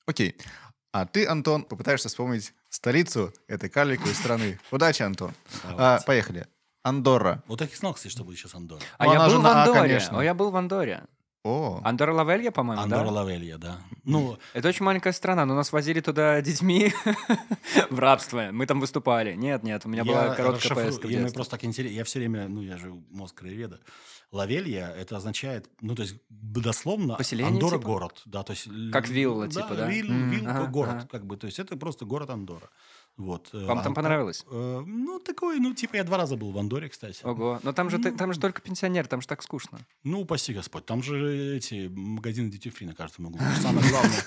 [0.06, 0.36] Окей.
[0.92, 4.58] А ты, Антон, попытаешься вспомнить столицу этой карликовой страны.
[4.70, 5.32] Удачи, Антон.
[5.64, 6.46] А, поехали.
[6.82, 7.42] Андорра.
[7.46, 8.82] Вот так и знал, кстати, что будет сейчас Андорра.
[8.98, 10.20] А Ну, я она был в на А, конечно.
[10.20, 11.04] А я был в Андоре.
[11.44, 13.02] О, Андорра Лавелья, по-моему, да?
[13.02, 13.78] Лавелья, да.
[14.04, 16.92] Ну, Это очень маленькая страна, но нас возили туда детьми
[17.90, 18.50] в рабство.
[18.52, 19.34] Мы там выступали.
[19.34, 21.96] Нет, нет, у меня была короткая расшифрую- поездка я, мне просто так интересно.
[21.96, 23.80] Я все время, ну, я же мозг краеведа.
[24.30, 27.86] Лавелья, это означает, ну, то есть, дословно, Поселение, Андорра типа?
[27.86, 28.22] город.
[28.24, 29.88] Да, то есть, Как вилла, типа, да?
[29.90, 30.30] Вилл, М.
[30.30, 31.08] вилл, Ага, город, ага.
[31.10, 31.36] как бы.
[31.36, 32.70] То есть, это просто город Андорра.
[33.16, 33.50] Вот.
[33.52, 34.44] э, Вам а- там понравилось?
[34.50, 37.22] э, ну, такой, ну, типа, я два раза был в Андоре, кстати.
[37.24, 37.60] Ого.
[37.62, 39.78] Но там же, ты- там же только пенсионер, там же так скучно.
[40.02, 40.86] Ну, упаси Господь.
[40.86, 43.40] Там же эти магазины duty free на каждом углу.
[43.60, 44.22] Самое главное.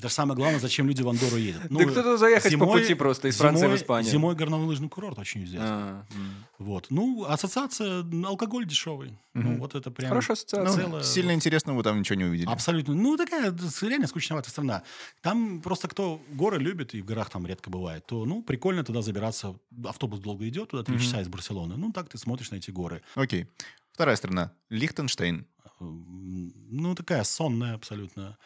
[0.00, 1.70] Это же самое главное, зачем люди в Андору едут.
[1.70, 4.10] Ну, Да кто-то заехать по зимой- пути просто из Франции в зимой- Испанию.
[4.10, 5.68] Зимой горнолыжный курорт очень известный.
[5.68, 6.46] А, м.
[6.58, 6.86] Вот.
[6.88, 9.18] Ну, ассоциация, алкоголь дешевый.
[9.34, 10.08] Ну, вот это прям...
[10.08, 10.84] Хорошая ну, ассоциация.
[10.84, 12.48] целое- сильно интересного вы там ничего не увидели.
[12.48, 12.94] Абсолютно.
[12.94, 14.82] Ну, такая реально скучноватая страна.
[15.20, 19.02] Там просто кто горы любит, и в горах там редко бывает, то, ну, прикольно туда
[19.02, 19.54] забираться.
[19.84, 21.04] Автобус долго идет, туда три Мгм.
[21.04, 21.76] часа из Барселоны.
[21.76, 23.02] Ну, так ты смотришь на эти горы.
[23.16, 23.48] Окей.
[23.92, 24.52] Вторая страна.
[24.70, 25.46] Лихтенштейн.
[25.78, 28.38] М, Ну, такая сонная абсолютно.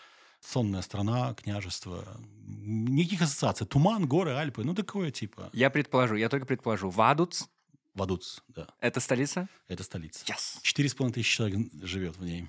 [0.44, 2.20] Сонная страна, княжество.
[2.46, 3.66] Никаких ассоциаций.
[3.66, 4.64] Туман, горы, Альпы.
[4.64, 5.50] Ну, такое типа.
[5.52, 6.90] Я предположу, я только предположу.
[6.90, 7.44] Вадуц
[7.94, 9.48] Вадуц, да.— это столица?
[9.68, 10.24] Это столица.
[10.26, 10.58] Yes.
[10.62, 12.48] Четыре с половиной тысячи человек живет в ней.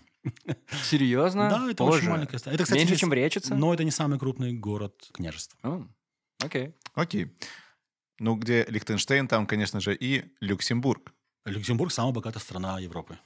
[0.83, 1.49] Серьезно?
[1.49, 1.99] Да, это Боже.
[1.99, 2.55] очень маленькая страна.
[2.55, 3.53] Это, кстати, Меньше, не чем в Речице?
[3.53, 5.87] Но это не самый крупный город княжества.
[6.43, 6.73] Окей.
[6.95, 7.31] Окей.
[8.17, 11.13] Ну, где Лихтенштейн, там, конечно же, и Люксембург.
[11.45, 13.19] Люксембург самая богатая страна Европы.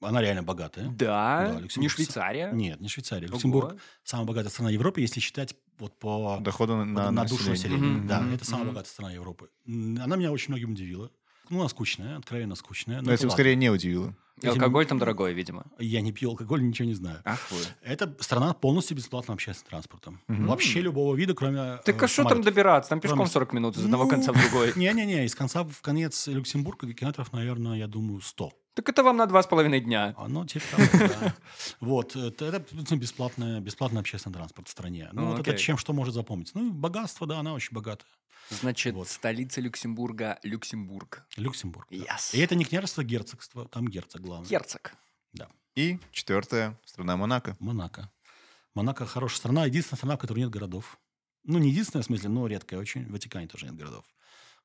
[0.00, 0.86] Она реально богатая.
[0.88, 1.92] Да, Да, не Люксембург.
[1.92, 2.50] Швейцария?
[2.52, 3.26] Нет, не Швейцария.
[3.28, 3.34] Ого.
[3.34, 7.78] Люксембург самая богатая страна Европы, если считать вот по Дохода на, на, на душу населения.
[7.82, 9.48] Мгм, Да, мгм, это самая богатая страна Европы.
[9.66, 11.10] Она меня очень многим удивила.
[11.48, 12.98] Ну, она скучная, откровенно скучная.
[13.00, 14.14] Но но это скорее не удивило.
[14.40, 15.66] И алкоголь там дорогой, видимо.
[15.78, 17.20] Я не пью алкоголь, ничего не знаю.
[17.26, 17.58] Ах вы.
[17.82, 20.20] Это страна полностью бесплатным общественным транспортом.
[20.28, 20.46] Мгм.
[20.46, 22.88] Вообще любого вида, кроме Так э, а что там добираться?
[22.90, 24.72] Там пешком Кроме- 40 минут из одного Ну, конца в другой.
[24.76, 28.50] Не-не-не, из конца в конец Люксембурга километров, наверное, я думаю, 100.
[28.80, 30.14] Так это вам на два с половиной дня.
[30.16, 31.34] А, Ну, типа того, да.
[31.80, 35.10] Вот, это, это бесплатный, бесплатный общественный транспорт в стране.
[35.12, 35.62] Ну, Ну, вот это окей.
[35.62, 36.54] чем что может запомнить?
[36.54, 38.08] Ну, богатство, да, она очень богатая.
[38.48, 39.08] Значит, Вот.
[39.08, 41.26] столица Люксембурга– Люксембург.
[41.36, 41.88] Люксембург.
[41.90, 41.96] да.
[41.96, 42.34] Yes.
[42.34, 43.68] И это не княжество, а герцогство.
[43.68, 44.48] Там герцог главный.
[44.48, 44.94] Герцог.
[45.76, 47.56] И четвертая страна Монако.
[47.60, 48.10] Монако.
[48.74, 49.66] Монако хорошая страна.
[49.66, 50.98] Единственная страна, в которой нет городов.
[51.44, 53.06] Ну, не единственная, в смысле, но редкая очень.
[53.06, 54.04] В Ватикане тоже нет городов.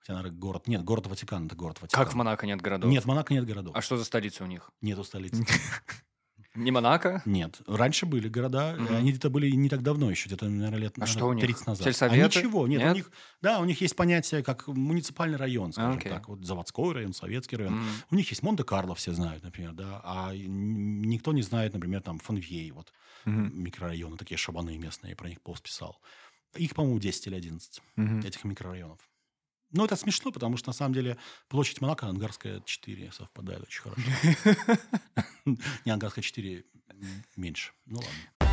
[0.06, 0.68] Хотя, наверное, город...
[0.68, 2.04] Нет, город Ватикан– это город Ватикан.
[2.04, 2.92] Как в Монако нет городов?
[2.92, 3.76] Нет, в Монако нет городов.
[3.76, 4.70] А что за столица у них?
[4.82, 5.44] Нету столицы.
[6.54, 7.24] Не Монако?
[7.26, 7.60] Нет.
[7.66, 8.76] Раньше были города.
[8.78, 8.96] Мгм.
[8.96, 11.44] Они где-то были не так давно еще, где-то, наверное, лет А наверное, что у них?
[11.44, 11.84] 30 назад.
[11.86, 12.22] Сельсоветы?
[12.40, 12.68] А ничего.
[12.68, 12.92] Нет, Нет?
[12.92, 13.12] у них...
[13.42, 16.12] Да, у них есть понятие как муниципальный район, скажем окей.
[16.12, 16.30] так.
[16.30, 17.84] Вот заводской район, советский район.
[18.12, 20.02] У них есть Монте-Карло, все знают, например, да.
[20.06, 22.94] А никто не знает, например, там Фонвей, вот
[23.26, 26.00] микрорайоны, такие шабаны местные, я про них пост писал.
[26.56, 28.20] Их, по-моему, 10 или 11, Мгм.
[28.20, 29.00] этих микрорайонов.
[29.76, 31.18] Но это смешно, потому что, на самом деле,
[31.50, 34.02] площадь Монако, Ангарская 4 совпадает очень хорошо.
[35.86, 36.64] Не, Ангарская 4
[37.36, 37.74] меньше.
[37.86, 38.50] Ну ладно.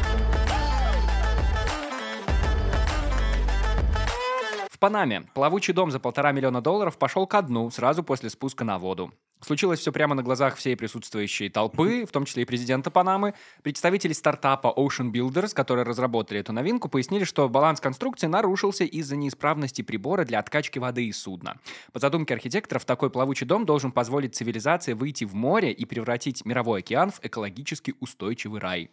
[4.69, 8.81] В Панаме плавучий дом за полтора миллиона долларов пошел ко дну сразу после спуска на
[8.81, 9.15] воду.
[9.45, 13.35] Случилось все прямо на глазах всей присутствующей толпы, в том числе и президента Панамы.
[13.63, 19.83] Представители стартапа Ocean Builders, которые разработали эту новинку, пояснили, что баланс конструкции нарушился из-за неисправности
[19.83, 21.59] прибора для откачки воды из судна.
[21.93, 26.81] По задумке архитекторов, такой плавучий дом должен позволить цивилизации выйти в море и превратить мировой
[26.81, 28.91] океан в экологически устойчивый рай.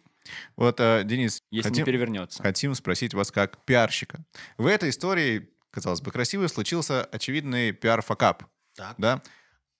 [0.56, 2.42] Вот, э, Денис, Если хотим, не перевернется.
[2.42, 4.24] хотим спросить вас как пиарщика.
[4.58, 8.44] В этой истории, казалось бы, красивой, случился очевидный пиар-факап.
[8.76, 8.94] Так.
[8.98, 9.22] Да?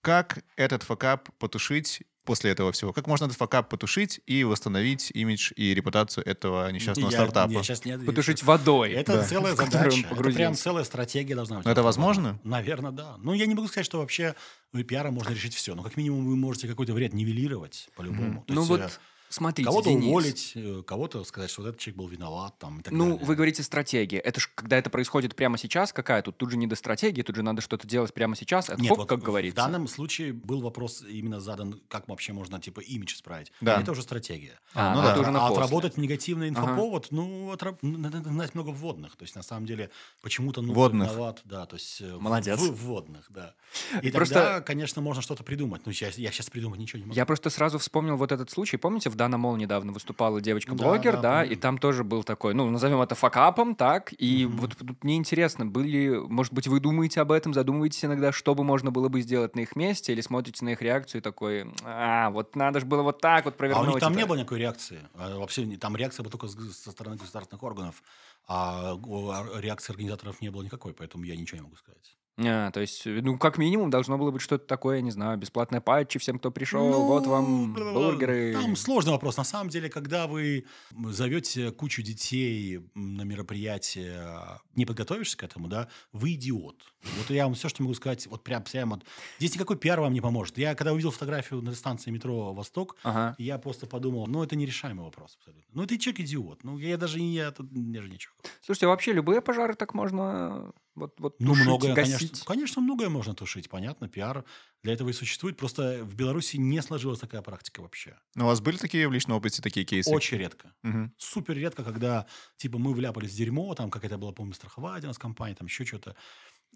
[0.03, 2.93] Как этот факап потушить после этого всего?
[2.93, 7.51] Как можно этот факап потушить и восстановить имидж и репутацию этого несчастного Я- стартапа?
[7.51, 8.93] я щас не- Потушить водой.
[8.93, 9.25] Это Да.
[9.25, 10.07] целая задача.
[10.11, 11.67] Это прям целая стратегия должна быть.
[11.67, 12.41] Но это возможно?
[12.45, 13.17] Наверное, да.
[13.19, 14.35] Ну, я не могу сказать, что вообще
[14.73, 15.75] ну, пиаром можно решить все.
[15.75, 18.45] Но как минимум вы можете какой-то вред нивелировать по-любому.
[18.47, 18.89] То Ну есть, вот, э,
[19.31, 20.05] смотрите, Кого-то Денис.
[20.07, 23.25] уволить, э, кого-то сказать, что вот этот человек был виноват там, и так Ну, далее.
[23.25, 24.19] вы говорите стратегия.
[24.19, 26.37] Это ж когда это происходит прямо сейчас, какая тут?
[26.37, 28.69] Тут же не до стратегии, тут же надо что-то делать прямо сейчас.
[28.69, 29.57] Это Нет, хоп, вот как в говорится.
[29.57, 33.53] данном случае был вопрос именно задан, как вообще можно типа имидж исправить.
[33.61, 33.81] Да.
[33.81, 34.59] Это уже стратегия.
[34.75, 35.13] А, ну да.
[35.13, 35.55] это уже а после.
[35.63, 39.17] отработать негативный инфоповод, ну, отраб- ну, надо знать много вводных.
[39.17, 39.91] То есть, на самом деле,
[40.23, 41.09] почему-то ну, Вводных.
[41.11, 42.01] виноват, да, то есть...
[42.01, 42.59] э, в- Молодец.
[42.61, 43.55] В, вводных, да.
[44.03, 45.83] И Просто- тогда, конечно, можно что-то придумать.
[45.87, 47.17] Ну, сейчас, я сейчас придумать ничего не могу.
[47.17, 48.77] Я просто сразу вспомнил вот этот случай.
[48.77, 52.55] Помните, в Дана Мол недавно выступала девочка-блогер, Да, да, да, и там тоже был такой,
[52.55, 54.47] ну, назовем это факапом, так, и Мгм.
[54.47, 58.65] вот тут мне интересно, были, может быть, вы думаете об этом, задумываетесь иногда, что бы
[58.65, 62.31] можно было бы сделать на их месте, или смотрите на их реакцию и такой, а,
[62.31, 63.83] вот надо же было вот так вот А провернуть.
[63.83, 64.17] у них там это».
[64.17, 65.09] не было никакой реакции.
[65.15, 68.03] А Вообще там реакция была только со стороны государственных органов,
[68.47, 72.17] а а реакции организаторов не было никакой, поэтому я ничего не могу сказать.
[72.43, 75.81] А, то есть, ну, как минимум, должно было быть что-то такое, я не знаю, бесплатные
[75.81, 78.55] патчи всем, кто пришел, Ну, вот вам бургеры.
[78.55, 79.37] Там сложный вопрос.
[79.37, 80.65] На самом деле, когда вы
[81.09, 86.77] зовете кучу детей на мероприятие, не подготовишься к этому, да, вы идиот.
[87.19, 89.05] Вот я вам все, что могу сказать, вот прям, прям вот.
[89.39, 90.59] Здесь никакой пиар вам не поможет.
[90.59, 93.35] Я когда увидел фотографию на станции метро «Восток», Ага.
[93.39, 95.71] я просто подумал, ну, это нерешаемый вопрос абсолютно.
[95.73, 96.65] Ну, ты человек идиот.
[96.65, 98.35] Ну, я даже не, я тут я же ничего.
[98.65, 101.97] Слушайте, а вообще любые пожары так можно вот, вот Ну, тушить, многое, гасить?
[101.97, 104.45] конечно, конечно, многое можно тушить, понятно, пиар
[104.83, 105.57] для этого и существует.
[105.57, 108.19] Просто в Беларуси не сложилась такая практика вообще.
[108.35, 110.11] Ну, у вас были такие в личном опыте такие кейсы?
[110.11, 110.75] Очень редко.
[110.83, 111.15] Мгм.
[111.19, 112.27] Супер редко, когда,
[112.57, 115.85] типа, мы вляпались в дерьмо, там какая-то была, помню, страховая у нас компания, там еще
[115.85, 116.17] что-то.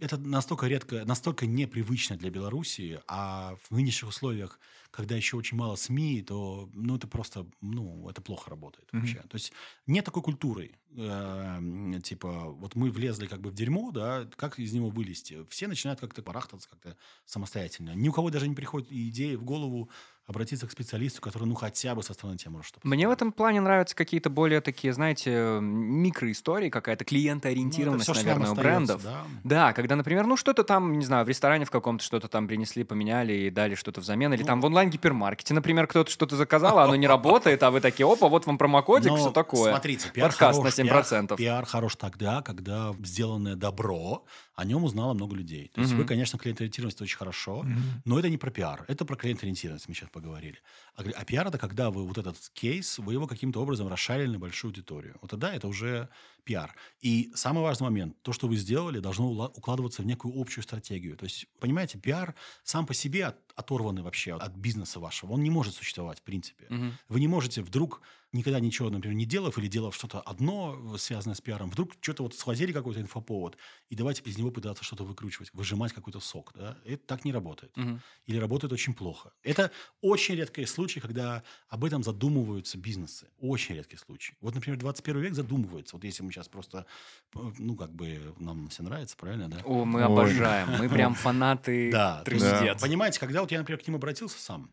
[0.01, 4.59] Это настолько редко, настолько непривычно для Беларуси, а в нынешних условиях,
[4.91, 9.15] когда еще очень мало СМИ, то, ну, это просто, ну, это плохо работает Мгм.
[9.15, 9.21] вообще.
[9.29, 9.53] То есть
[9.87, 14.73] нет такой культуры, э, типа, вот мы влезли как бы в дерьмо, да, как из
[14.73, 15.45] него вылезти?
[15.49, 17.95] Все начинают как-то барахтаться как-то самостоятельно.
[17.95, 19.91] Ни у кого даже не приходит идея в голову
[20.27, 23.31] обратиться к специалисту, который, ну, хотя бы со стороны тебя может что-то Мне в этом
[23.31, 29.03] плане нравятся какие-то более такие, знаете, микроистории, какая-то клиентоориентированность, Ну, нам наверное, у брендов.
[29.03, 29.25] да.
[29.45, 32.85] Да, когда, например, ну что-то там, не знаю, в ресторане в каком-то что-то там принесли,
[32.85, 34.47] поменяли и дали что-то взамен, или Ну.
[34.47, 38.29] там в онлайн-гипермаркете, например, кто-то что-то заказал, а оно не работает, а вы такие, опа,
[38.29, 39.73] вот вам промокодик, Но все такое.
[39.73, 41.27] Смотрите, пиар Подкаст хорош, на 7%.
[41.29, 44.25] Пиар, пиар хорош тогда, когда сделанное добро,
[44.55, 45.69] о нем узнало много людей.
[45.73, 45.97] То есть Мгм.
[45.97, 47.69] вы, конечно, клиентоориентированность это очень хорошо,
[48.05, 50.59] но это не про пиар, это про клиентоориентированность, мы сейчас поговорили.
[50.97, 54.39] А, а пиар это когда вы вот этот кейс, вы его каким-то образом расшарили на
[54.39, 55.17] большую аудиторию.
[55.23, 56.09] Вот тогда это уже
[56.45, 56.75] пиар.
[57.01, 61.17] И самый важный момент, то, что вы сделали, должно укладываться в некую общую стратегию.
[61.17, 65.51] То есть, понимаете, пиар сам по себе от- оторванный вообще от бизнеса вашего, он не
[65.51, 66.67] может существовать в принципе.
[66.69, 66.93] Мгм.
[67.09, 68.01] Вы не можете вдруг,
[68.33, 72.35] никогда ничего, например, не делав или делав что-то одно, связанное с пиаром, вдруг что-то вот
[72.35, 73.57] схватили какой-то инфоповод,
[73.91, 76.53] и давайте из него пытаться что-то выкручивать, выжимать какой-то сок.
[76.55, 76.77] Да?
[76.85, 77.77] Это так не работает.
[77.77, 78.03] Мгм.
[78.27, 79.33] Или работает очень плохо.
[79.45, 79.71] Это
[80.01, 83.29] очень редкий случай, когда об этом задумываются бизнесы.
[83.39, 84.35] Очень редкий случай.
[84.41, 85.95] Вот, например, 21 век задумывается.
[85.95, 86.87] Вот если мы сейчас просто,
[87.35, 89.59] э, ну, как бы нам все нравится, правильно, да?
[89.65, 90.07] О, мы Ой.
[90.07, 92.81] обожаем, мы прям фанаты Да, трындец.
[92.81, 94.71] Понимаете, когда вот я, например, к ним обратился сам,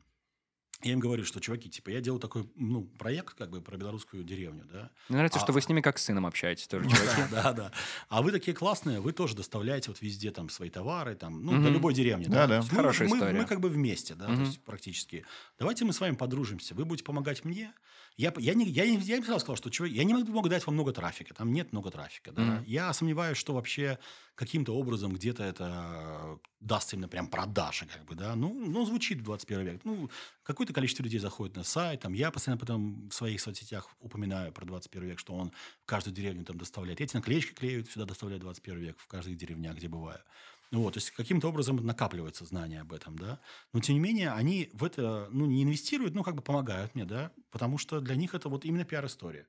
[0.83, 4.23] я им говорю, что, чуваки, типа, я делаю такой, ну, проект, как бы, про белорусскую
[4.23, 4.89] деревню, да.
[5.09, 7.21] Мне нравится, А- что вы с ними как с сыном общаетесь тоже, чуваки.
[7.29, 7.71] Да, да, да.
[8.09, 11.69] А вы такие классные, вы тоже доставляете вот везде там свои товары, там, ну, до
[11.69, 12.25] любой деревни.
[12.25, 12.63] Да, да.
[12.63, 13.37] Мы- Хорошая история.
[13.37, 15.23] Мы как бы вместе, да, то есть практически.
[15.59, 17.71] Давайте мы с вами подружимся, вы будете помогать мне.
[18.17, 20.65] Я, я, не, я, я им сразу сказал, что чувак, я не могу могу дать
[20.65, 22.31] вам много трафика, там нет много трафика.
[22.31, 22.41] Да?
[22.41, 22.63] Мгм.
[22.67, 23.97] Я сомневаюсь, что вообще
[24.35, 28.35] каким-то образом где-то это даст именно прям продажи, как бы, да.
[28.35, 29.81] Ну, ну, звучит в 21 век.
[29.83, 30.09] Ну,
[30.43, 34.65] какое-то количество людей заходит на сайт, там, я постоянно потом в своих соцсетях упоминаю про
[34.65, 35.51] 21 век, что он
[35.81, 37.01] в каждую деревню там доставляет.
[37.01, 40.19] Эти наклеечки клеют, сюда доставляют 21 век, в каждой деревне, где бываю.
[40.71, 43.41] Вот, то есть каким-то образом накапливается знание об этом, да.
[43.73, 47.03] Но тем не менее они в это, ну, не инвестируют, ну, как бы помогают мне,
[47.05, 49.47] да, потому что для них это вот именно пиар-история.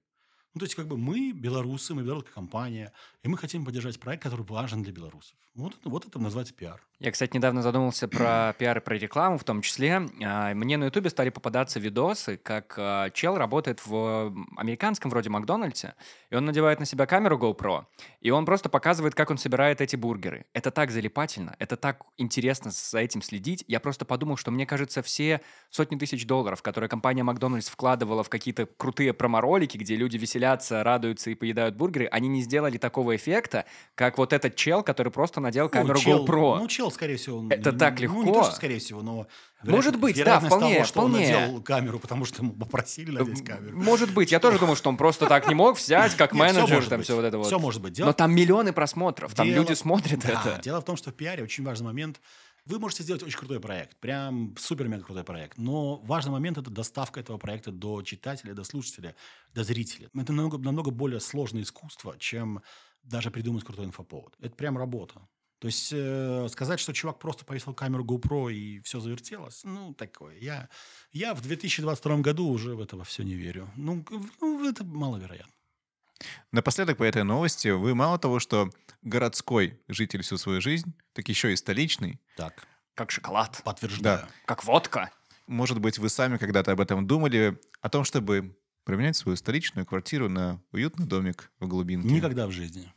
[0.55, 2.92] Ну, то есть, как бы мы белорусы, мы белорусская компания,
[3.22, 5.34] и мы хотим поддержать проект, который важен для белорусов.
[5.55, 6.80] Вот, это- вот это называется пиар.
[6.98, 10.09] Я, кстати, недавно задумался про пиар и про рекламу в том числе.
[10.24, 15.94] А, Мне на Ютубе стали попадаться видосы, как а, чел работает в американском вроде Макдональдсе,
[16.30, 17.84] и он надевает на себя камеру GoPro,
[18.20, 20.46] и он просто показывает, как он собирает эти бургеры.
[20.55, 23.64] Это так залипательно, это так интересно за этим следить.
[23.68, 25.40] Я просто подумал, что мне кажется, все
[25.70, 31.30] сотни тысяч долларов, которые компания Макдональдс вкладывала в какие-то крутые промо-ролики, где люди веселятся, радуются
[31.30, 33.64] и поедают бургеры, они не сделали такого эффекта,
[33.95, 36.59] как вот этот чел, который просто надел камеру ну, чел, GoPro.
[36.59, 37.47] Ну, чел, скорее всего...
[37.51, 38.40] Это так Ну, не легко.
[38.40, 39.26] то, что скорее всего, но...
[39.64, 41.26] Может быть, да, вполне, того, что вполне.
[41.26, 43.76] он надел камеру, потому что ему попросили надеть камеру.
[43.76, 47.03] Может быть, я тоже думал, что он просто так не мог взять, как менеджер, там
[47.03, 47.47] все вот это вот.
[47.47, 47.99] Всё может быть.
[47.99, 50.61] Но там миллионы просмотров, там люди смотрят это.
[50.62, 52.20] Дело в том, что в пиаре очень важный момент.
[52.65, 57.19] Вы можете сделать очень крутой проект, прям супер-мега крутой проект, но важный момент– это доставка
[57.19, 59.17] этого проекта до читателя, до слушателя,
[59.53, 60.09] до зрителя.
[60.15, 62.63] Это намного, намного более сложное искусство, чем
[63.03, 64.37] даже придумать крутой инфоповод.
[64.39, 65.27] Это прям работа.
[65.59, 70.37] То есть э, сказать, что чувак просто повесил камеру GoPro и все завертелось, ну, такое.
[70.39, 70.69] Я,
[71.13, 73.71] я в 2022 году уже в это все не верю.
[73.77, 74.05] Ну,
[74.41, 75.53] ну, это маловероятно.
[76.51, 78.70] Напоследок по этой новости вы мало того, что
[79.03, 82.20] городской житель всю свою жизнь, так еще и столичный.
[82.37, 84.27] Так, Как шоколад, подтверждаю.
[84.47, 85.11] как водка.
[85.47, 90.29] Может быть, вы сами когда-то об этом думали, о том, чтобы променять свою столичную квартиру
[90.29, 92.09] на уютный домик в глубинке.
[92.09, 92.93] Никогда в жизни.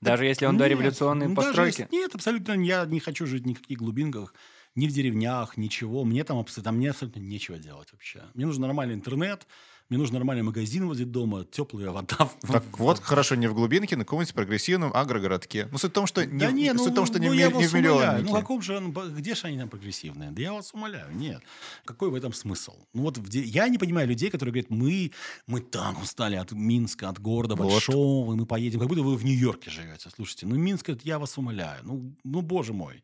[0.00, 1.80] Даже если он Нет, дореволюционные ну, постройки.
[1.82, 2.52] если- нет, абсолютно.
[2.62, 4.34] Я не хочу жить ни в каких глубинках,
[4.74, 6.04] ни в деревнях, ничего.
[6.04, 8.24] Мне там, там мне абсолютно нечего делать вообще.
[8.34, 9.46] Мне нужен нормальный интернет,
[9.90, 12.30] мне нужен нормальный магазин возле дома, теплая вода.
[12.48, 15.68] Так вот, хорошо, не в глубинке, на каком-нибудь прогрессивном агрогородке.
[15.70, 17.28] Ну, суть в том, что не, Да в- не, ну, суть в том, что не,
[17.28, 18.30] ну, в, я не в миллионнике.
[18.30, 18.80] Ну, каком же,
[19.16, 20.30] где же они там прогрессивные?
[20.30, 21.42] Да я вас умоляю, нет.
[21.84, 22.74] Какой в этом смысл?
[22.94, 25.12] Ну, вот в я не понимаю людей, которые говорят, мы,
[25.46, 27.70] мы так устали от Минска, от города Вот.
[27.70, 30.08] большого, мы поедем, как будто вы в Нью-Йорке живете.
[30.14, 31.80] Слушайте, ну, Минск, я вас умоляю.
[31.84, 33.02] Ну, ну, боже мой.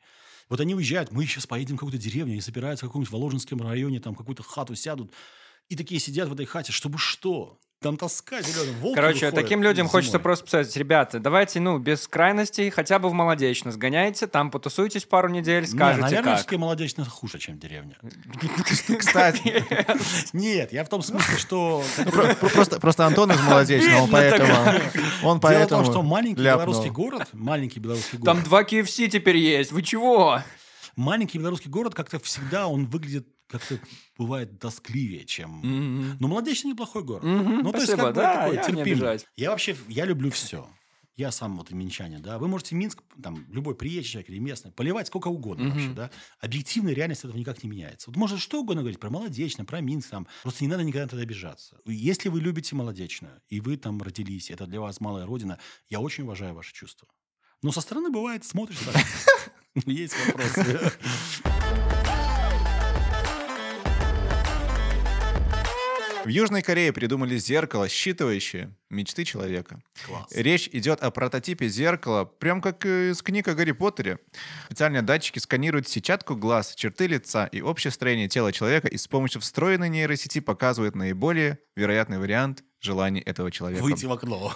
[0.49, 4.01] Вот они уезжают, мы сейчас поедем в какую-то деревню, они собираются в каком-нибудь Воложенском районе,
[4.01, 5.12] там какую-то хату сядут,
[5.70, 7.56] и такие сидят в этой хате, чтобы что?
[7.82, 9.90] Там тоска зеленая, волки Короче, выходят таким людям зимой.
[9.92, 15.06] хочется просто сказать, ребята, давайте, ну, без крайностей, хотя бы в Молодечно сгоняйте, там потусуйтесь
[15.06, 16.36] пару недель, Не, скажете наверное, как.
[16.40, 17.96] все-таки молодечно хуже, чем деревня.
[18.98, 19.64] Кстати,
[20.34, 21.82] Нет, я в том смысле, что...
[22.12, 24.52] про- про- просто, просто Антон из Молодечного, он поэтому...
[24.52, 24.74] Он
[25.22, 29.38] Дело в поэтому том, что маленький белорусский город, маленький белорусский Там город, два KFC теперь
[29.38, 30.42] есть, вы чего?
[30.96, 33.78] маленький белорусский город как-то всегда, он выглядит как-то
[34.16, 36.16] бывает тоскливее, чем...
[36.18, 37.24] Но Молодечно неплохой город.
[37.24, 39.18] Мгм, Ну, то есть, спасибо, как бы да, такой я не терпимый.
[39.36, 40.68] Я вообще, я люблю все.
[41.16, 42.38] Я сам вот и минчанин, да.
[42.38, 45.72] Вы можете Минск, там, любой приезжий человек или местный, поливать сколько угодно Мгм.
[45.74, 46.11] вообще, да.
[46.38, 48.09] Объективная реальность этого никак не меняется.
[48.11, 50.26] Вот можно что угодно говорить про Молодечно, про Минск, там.
[50.42, 51.76] Просто не надо никогда тогда обижаться.
[51.84, 55.59] Если вы любите Молодечно, и вы там родились, это для вас малая родина,
[55.90, 57.07] я очень уважаю ваши чувства.
[57.62, 59.05] Но со стороны бывает, смотришь, так,
[59.86, 60.92] есть вопросы.
[66.31, 69.83] Южной Корее придумали зеркало, считывающее мечты человека.
[70.07, 70.33] Класс.
[70.33, 74.18] Речь идет о прототипе зеркала, прям как э, из книг о Гарри Поттере.
[74.66, 79.41] Специальные датчики сканируют сетчатку глаз, черты лица и общее строение тела человека и с помощью
[79.41, 83.83] встроенной нейросети показывают наиболее вероятный вариант желаний этого человека.
[83.83, 84.55] Выйти в окно.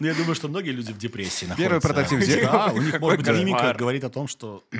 [0.00, 2.68] Ну, я думаю, что многие люди в депрессии Первый прототип зеркала.
[2.68, 4.64] Да, у них, может быть, мимика говорит о том, что...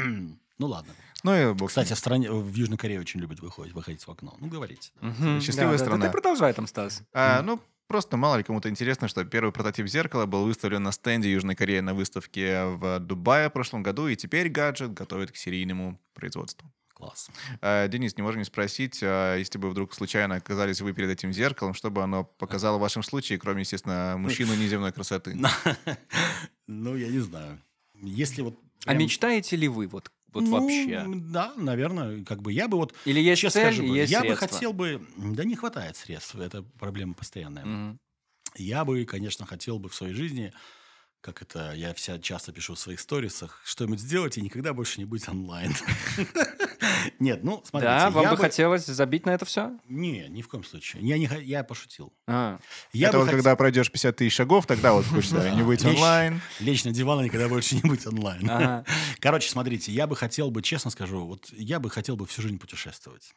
[0.58, 0.92] Ну, ладно.
[1.22, 1.68] Ну и бог.
[1.68, 4.36] Кстати, в стране, в Южной Корее очень любят выходить, выходить в окно.
[4.40, 4.90] Ну, говорите.
[5.00, 6.00] Мгм, Счастливая да, да, страна.
[6.02, 7.02] Да, ты продолжай там, Стас.
[7.12, 11.30] А, ну, просто мало ли кому-то интересно, что первый прототип зеркала был выставлен на стенде
[11.32, 16.00] Южной Кореи на выставке в Дубае в прошлом году, и теперь гаджет готовит к серийному
[16.14, 16.70] производству.
[16.94, 17.30] Класс.
[17.62, 21.32] А, Денис, не можем не спросить, а, если бы вдруг случайно оказались вы перед этим
[21.32, 25.36] зеркалом, что бы оно показало в вашем случае, кроме, естественно, мужчины неземной красоты?
[26.66, 27.58] Ну, я не знаю.
[28.00, 28.54] Если вот...
[28.84, 31.04] А прям- мечтаете ли вы вот, вот Ну, вообще?
[31.06, 32.24] Да, наверное.
[32.24, 32.94] Как бы я бы вот...
[33.04, 34.48] Или есть честно цель, скажу, бы, есть я бы средства?
[34.48, 35.06] хотел бы...
[35.16, 36.34] Да не хватает средств.
[36.36, 37.64] Это проблема постоянная.
[37.64, 37.98] Мгм.
[38.56, 40.52] Я бы, конечно, хотел бы в своей жизни,
[41.20, 45.04] как это я вся часто пишу в своих сторисах, что-нибудь сделать и никогда больше не
[45.04, 45.74] быть онлайн.
[47.18, 47.90] Нет, ну, смотрите.
[47.92, 49.72] Да, вам бы хотелось забить на это все?
[49.88, 51.02] Не, ни в коем случае.
[51.06, 52.12] Я, не, я пошутил.
[52.26, 52.58] А,
[52.92, 56.40] Я Это вот хот- когда пройдешь 50 тысяч шагов, тогда вот хочется не быть онлайн.
[56.60, 58.48] Лечь на диван и никогда больше не быть онлайн.
[58.48, 58.84] ага.
[59.20, 62.58] Короче, смотрите, я бы хотел бы, честно скажу, вот я бы хотел бы всю жизнь
[62.58, 63.32] путешествовать.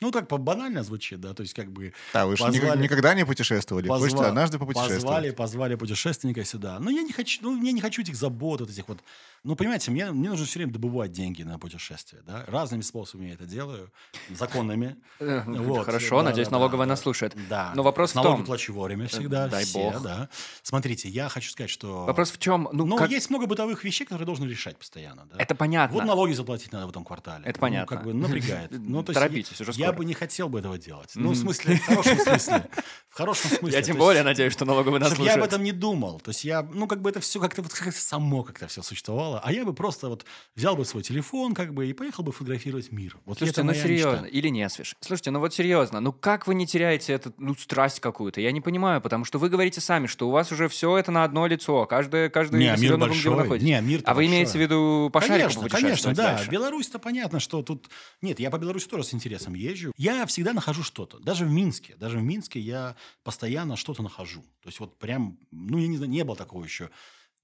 [0.00, 1.94] Ну, так банально звучит, да, то есть как бы...
[2.12, 3.88] Да, вы же Позвали- никогда не путешествовали.
[3.88, 5.02] Позва- Хочется однажды попутешествовать.
[5.02, 6.78] Позвали, позвали путешественника сюда.
[6.80, 8.98] Но я не хочу, ну, я не хочу этих забот, вот этих вот.
[9.44, 12.44] Ну, понимаете, мне, мне нужно все время добывать деньги на путешествия, да.
[12.46, 13.92] Разными способами я это делаю,
[14.30, 14.96] законными.
[15.20, 17.34] Э, Вот, Хорошо, да, надеюсь, да, налоговая да, нас слушает.
[17.48, 17.72] Да.
[17.74, 20.02] Но вопрос в том- плачу вовремя всегда, дай все, бог.
[20.02, 20.28] да.
[20.62, 22.04] Смотрите, я хочу сказать, что...
[22.06, 22.68] Вопрос в чем?
[22.72, 25.36] Ну, Ну, как- есть много бытовых вещей, которые должен решать постоянно, да.
[25.38, 25.94] Это понятно.
[25.94, 27.44] Вот налоги заплатить надо в этом квартале.
[27.44, 27.96] Это Ну, понятно.
[27.96, 28.70] как бы напрягает.
[28.94, 31.10] Ну, то Торопитесь, уже Я бы не хотел бы этого делать.
[31.14, 32.68] Ну, в смысле, в хорошем смысле.
[33.08, 33.78] В хорошем смысле.
[33.78, 35.52] Я тем более надеюсь, что налоговая нас Чтоб я об слушает.
[35.52, 36.18] этом не думал.
[36.18, 39.33] То есть я, ну, как бы это все как-то вот само как-то все существовало.
[39.42, 40.24] А я бы просто вот
[40.54, 43.18] взял бы свой телефон, как бы, и поехал бы фотографировать мир.
[43.24, 44.28] Вот Слушайте, ну серьезно, мечта.
[44.28, 44.94] или не свеж.
[45.00, 48.40] Слушайте, ну вот серьезно, ну как вы не теряете эту ну, страсть какую-то?
[48.40, 51.24] Я не понимаю, потому что вы говорите сами, что у вас уже все это на
[51.24, 53.36] одно лицо, каждый, каждый Не, на мир большой.
[53.36, 53.66] находится.
[53.66, 56.34] Не, мир а вы имеете в виду по Конечно, конечно, да.
[56.34, 56.50] дальше?
[56.50, 57.88] Беларусь-то понятно, что тут...
[58.22, 59.92] Нет, я по Беларуси тоже с интересом езжу.
[59.96, 61.18] Я всегда нахожу что-то.
[61.18, 61.94] Даже в Минске.
[61.96, 64.42] Даже в Минске я постоянно что-то нахожу.
[64.62, 65.38] То есть вот прям...
[65.50, 66.90] Ну, я не знаю, не было такого еще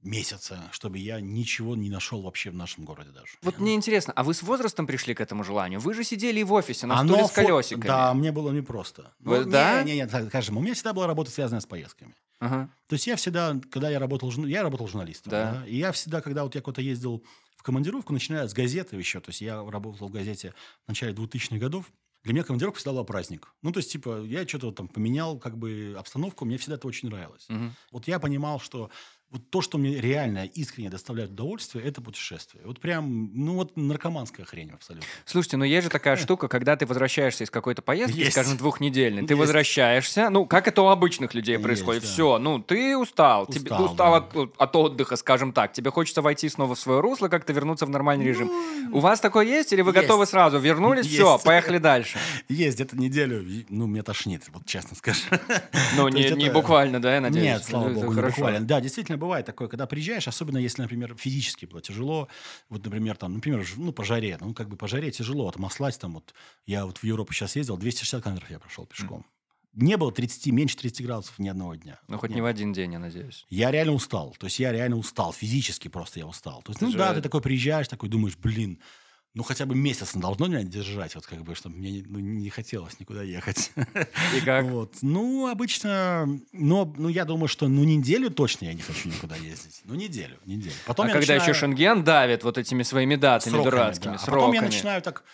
[0.03, 3.33] месяца, чтобы я ничего не нашел вообще в нашем городе даже.
[3.43, 5.81] Вот мне интересно, а вы с возрастом пришли к этому желанию?
[5.81, 7.87] Вы же сидели и в офисе на Оно стуле с фо- колесиками.
[7.87, 9.13] Да, мне было непросто.
[9.19, 9.83] Вы- Ну, да?
[9.83, 12.15] Не, не, не, так скажем, у меня всегда была работа, связанная с поездками.
[12.39, 12.71] Ага.
[12.87, 15.53] То есть я всегда, когда я работал, я работал журналистом, Да.
[15.61, 15.67] да.
[15.67, 17.23] и я всегда, когда вот я куда-то ездил
[17.57, 20.55] в командировку, начиная с газеты еще, то есть я работал в газете
[20.87, 21.93] в начале 2000-х годов,
[22.25, 23.53] для меня командировка всегда была праздник.
[23.63, 27.09] Ну, то есть, типа, я что-то там поменял, как бы, обстановку, мне всегда это очень
[27.09, 27.47] нравилось.
[27.49, 27.75] Мгм.
[27.93, 28.91] Вот я понимал, что
[29.31, 32.63] вот то, что мне реально искренне доставляет удовольствие, это путешествие.
[32.67, 35.07] Вот прям, ну вот наркоманская хрень абсолютно.
[35.25, 38.33] Слушайте, ну есть же такая штука, когда ты возвращаешься из какой-то поездки, Есть.
[38.33, 39.41] скажем, двухнедельной, ты Есть.
[39.41, 42.09] возвращаешься, ну, как это у обычных людей Есть, происходит, да.
[42.09, 44.41] все, ну, ты устал, тебе Устал, устал да.
[44.43, 47.91] от, от отдыха, скажем так, тебе хочется войти снова в свое русло, как-то вернуться в
[47.91, 48.49] нормальный режим.
[48.49, 50.03] Ну, У вас такое есть, или вы есть.
[50.03, 51.45] готовы сразу, вернулись, все, Есть.
[51.45, 52.19] поехали дальше?
[52.49, 55.21] Есть где-то неделю, ну, меня тошнит, вот честно скажу.
[55.97, 57.45] Ну, не, не это- буквально, да, я надеюсь?
[57.45, 58.35] Нет, слава Это богу, не хорошо.
[58.37, 58.61] буквально.
[58.67, 62.29] Да, действительно бывает такое, когда приезжаешь, особенно если, например, физически было тяжело.
[62.69, 64.37] Вот, например, там, например, ну, по жаре.
[64.41, 66.15] Ну, как бы по жаре тяжело отмаслать там.
[66.15, 66.35] Вот
[66.67, 69.25] я вот в Европу сейчас ездил, 260 километров я прошел пешком.
[69.73, 72.01] Не было 30, меньше 30 градусов ни одного дня.
[72.09, 73.47] Ну, хоть Не не в один день, я надеюсь.
[73.51, 74.35] Я реально устал.
[74.37, 75.33] То есть я реально устал.
[75.33, 76.61] Физически просто я устал.
[76.63, 78.81] То есть, Ты ну же- да, ты такой приезжаешь, такой думаешь, блин,
[79.35, 82.51] ну хотя бы месяц должно меня держать, вот как бы, чтобы мне не, ну, не
[82.51, 83.73] хотелось никуда ехать.
[84.37, 84.65] И как?
[84.71, 84.97] Вот.
[85.03, 89.83] Ну, обычно, но, ну, я думаю, что ну неделю точно я не хочу никуда ездить.
[89.85, 90.75] Ну, неделю, неделю.
[90.87, 94.17] Потом а когда еще начинаю Шенген давит вот этими своими датами сроками, дурацкими, да.
[94.17, 94.41] А сроками.
[94.41, 95.25] потом я начинаю так,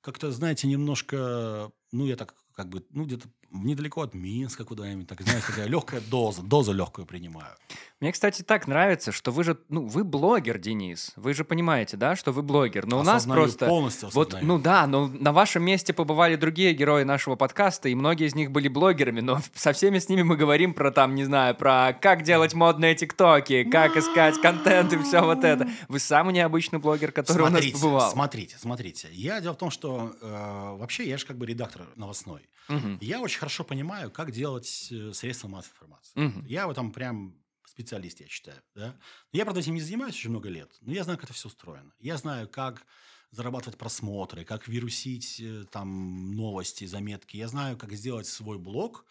[0.00, 3.28] как-то, знаете, немножко, ну, я так, как бы, ну, где-то
[3.64, 7.54] недалеко от Минска куда-нибудь, так, знаешь, такая легкая доза, дозу легкую принимаю.
[7.98, 11.12] Мне, кстати, так нравится, что вы же, ну, вы блогер, Денис.
[11.16, 12.86] Вы же понимаете, да, что вы блогер.
[12.86, 13.66] Но у нас Осознаю, просто...
[13.66, 14.46] полностью Вот, осознаю.
[14.46, 18.50] ну да, но на вашем месте побывали другие герои нашего подкаста, и многие из них
[18.50, 22.22] были блогерами, но со всеми с ними мы говорим про там, не знаю, про как
[22.22, 25.66] делать модные тиктоки, как искать контент и все вот это.
[25.88, 28.10] Вы самый необычный блогер, который у нас смотрите, побывал.
[28.10, 29.08] смотрите, смотрите.
[29.12, 32.42] Я дело в том, что э, вообще я же как бы редактор новостной.
[32.68, 32.98] Мгм.
[33.00, 36.12] Я очень хорошо понимаю, как делать э, средства массовой информации.
[36.18, 36.44] Мгм.
[36.46, 38.62] Я в этом прям специалист, я считаю.
[38.74, 38.96] Да?
[39.32, 41.92] Я, правда, этим не занимаюсь очень много лет, но я знаю, как это все устроено.
[41.98, 42.86] Я знаю, как
[43.30, 47.36] зарабатывать просмотры, как вирусить э, там новости, заметки.
[47.36, 49.04] Я знаю, как сделать свой блог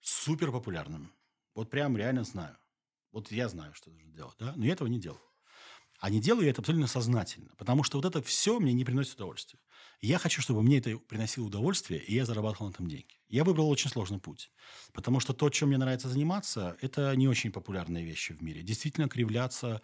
[0.00, 1.12] супер популярным.
[1.54, 2.56] Вот прям реально знаю.
[3.12, 4.52] Вот я знаю, что нужно делать, да?
[4.56, 5.20] но я этого не делаю.
[5.98, 9.16] А не делаю я это абсолютно сознательно, потому что вот это все мне не приносит
[9.16, 9.60] удовольствия.
[10.02, 13.18] Я хочу, чтобы мне это приносило удовольствие, и я зарабатывал на этом деньги.
[13.28, 14.50] Я выбрал очень сложный путь,
[14.94, 18.62] потому что то, чем мне нравится заниматься, это не очень популярные вещи в мире.
[18.62, 19.82] Действительно кривляться,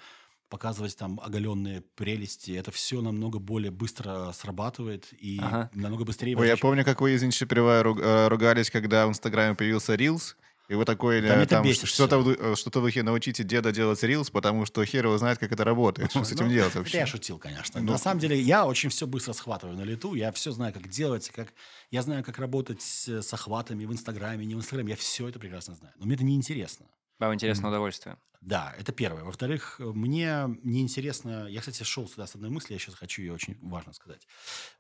[0.49, 5.71] показывать там оголенные прелести, это все намного более быстро срабатывает и Ага.
[5.75, 6.37] намного быстрее...
[6.37, 10.35] Ой, я помню, как вы, извините, перебиваю, руг- э, ругались, когда в Инстаграме появился Reels,
[10.69, 14.31] и вы такой, Да э, там, что-то, э, что-то в духе научите деда делать Reels,
[14.33, 16.11] потому что хер его знает, как это работает.
[16.11, 16.99] Что с этим Ну, делать Это вообще?
[16.99, 17.81] я шутил, конечно.
[17.81, 17.93] Ну.
[17.93, 20.15] На самом деле, я очень все быстро схватываю на лету.
[20.15, 21.53] Я все знаю, как делать, как...
[21.91, 24.91] Я знаю, как работать с, охватами в Инстаграме, не в Инстаграме.
[24.91, 25.95] Я все это прекрасно знаю.
[25.99, 26.87] Но мне это неинтересно.
[27.19, 28.19] Вам интересно удовольствие.
[28.41, 29.25] Да, это первое.
[29.25, 31.47] Во-вторых, мне неинтересно...
[31.49, 34.27] Я, кстати, шел сюда с одной мыслью, я сейчас хочу ее очень важно сказать.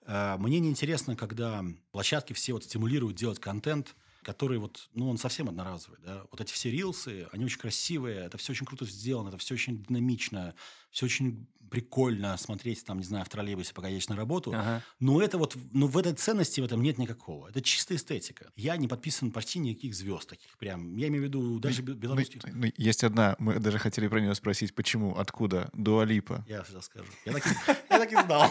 [0.07, 3.97] Э, Мне неинтересно, когда площадки все вот стимулируют делать контент,
[4.27, 6.25] который вот, ну, он совсем одноразовый, да.
[6.33, 9.85] Вот эти все рилсы, они очень красивые, это все очень круто сделано, это все очень
[9.85, 10.57] динамично,
[10.97, 14.53] все очень прикольно смотреть, там, не знаю, в троллейбусе, пока едешь на работу.
[14.55, 14.83] Ага.
[14.99, 17.49] Но это вот, ну, в этой ценности в этом нет никакого.
[17.49, 18.51] Это чистая эстетика.
[18.57, 20.97] Я не подписан почти никаких звезд таких прям.
[20.97, 22.41] Я имею в виду даже бе- Ну, белорусских.
[22.51, 26.47] ну, есть одна, мы даже хотели про нее спросить, почему, откуда, Дуалипа.
[26.49, 27.11] Я сейчас скажу.
[27.27, 27.51] Я так, и-
[27.91, 28.51] я так и знал.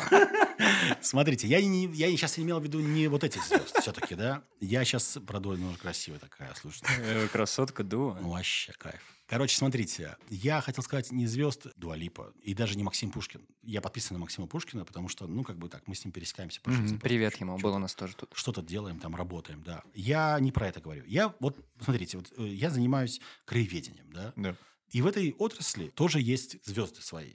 [1.02, 4.44] Смотрите, я, не, я сейчас имел в виду не вот эти звезды все-таки, да?
[4.60, 6.88] Я сейчас про Дуа ну, красивая такая, слушайте.
[7.00, 8.20] Э, Красотка Дуа.
[8.22, 9.02] Ну, вообще кайф.
[9.28, 13.42] Короче, смотрите, я хотел сказать не звезд Дуалипа и даже не Максим Пушкин.
[13.64, 16.62] Я подписан на Максима Пушкина, потому что, ну, как бы так, мы с ним пересекаемся
[16.62, 16.98] по жизни.
[16.98, 18.30] Привет ему, Чё-то был у нас тоже тут.
[18.36, 19.82] что-то делаем, там работаем, да.
[19.96, 21.04] Я не про это говорю.
[21.08, 24.32] Я вот, смотрите, вот э, я занимаюсь краеведением, да.
[24.36, 24.56] Да.
[24.92, 27.34] И в этой отрасли тоже есть звезды свои.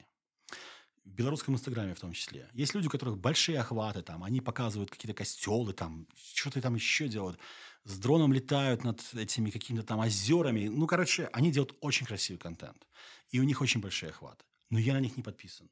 [1.05, 2.49] В белорусском инстаграме в том числе.
[2.53, 7.09] Есть люди, у которых большие охваты, там, они показывают какие-то костелы, там, что-то там еще
[7.09, 7.41] делают.
[7.85, 10.69] С дроном летают над этими какими-то там озерами.
[10.69, 12.87] Ну, короче, они делают очень красивый контент.
[13.31, 14.45] И у них очень большие охваты.
[14.69, 15.71] Но я на них не подписан.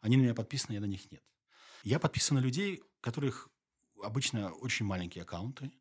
[0.00, 1.22] Они на меня подписаны, я на них нет.
[1.82, 3.48] Я подписан на людей, у которых
[4.02, 5.72] обычно очень маленькие аккаунты,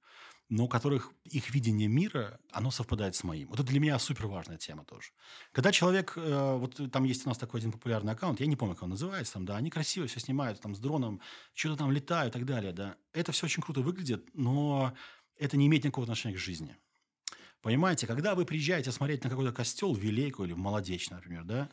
[0.50, 3.48] но у которых их видение мира, оно совпадает с моим.
[3.50, 5.12] Вот это для меня супер важная тема тоже.
[5.52, 8.76] Когда человек, э, вот там есть у нас такой один популярный аккаунт, я не помню,
[8.76, 11.22] как он называется, там, да, они красиво все снимают, там, с дроном,
[11.54, 12.98] что-то там летают и так далее, да.
[13.14, 14.94] Это все очень круто выглядит, но
[15.38, 16.76] это не имеет никакого отношения к жизни.
[17.62, 21.70] Понимаете, когда вы приезжаете смотреть на какой-то костел в Вилейку или в Молодечь, например, да,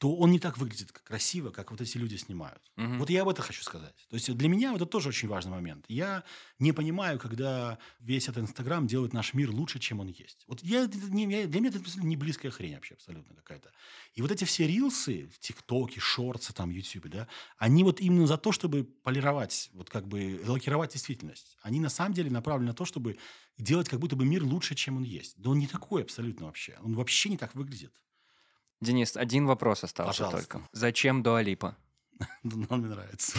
[0.00, 2.72] то он не так выглядит красиво, как вот эти люди снимают.
[2.76, 2.98] Мгм.
[2.98, 3.94] Вот я об этом хочу сказать.
[4.08, 5.84] То есть для меня это тоже очень важный момент.
[5.88, 6.24] Я
[6.58, 10.44] не понимаю, когда весь этот Инстаграм делает наш мир лучше, чем он есть.
[10.48, 13.72] Вот я, не- я- для меня это не близкая хрень вообще абсолютно какая-то.
[14.14, 17.28] И вот эти все рилсы в ТикТоке, Шорцы, там, Ютубе, да,
[17.58, 21.58] они вот именно за то, чтобы полировать, вот как бы лакировать действительность.
[21.60, 23.18] Они на самом деле направлены на то, чтобы
[23.58, 25.34] делать как будто бы мир лучше, чем он есть.
[25.36, 26.78] Да он не такой абсолютно вообще.
[26.82, 27.92] Он вообще не так выглядит.
[28.80, 30.52] Денис, один вопрос остался Пожалуйста.
[30.52, 30.68] только.
[30.72, 31.76] Зачем Дуалипа?
[32.44, 33.36] Он мне нравится.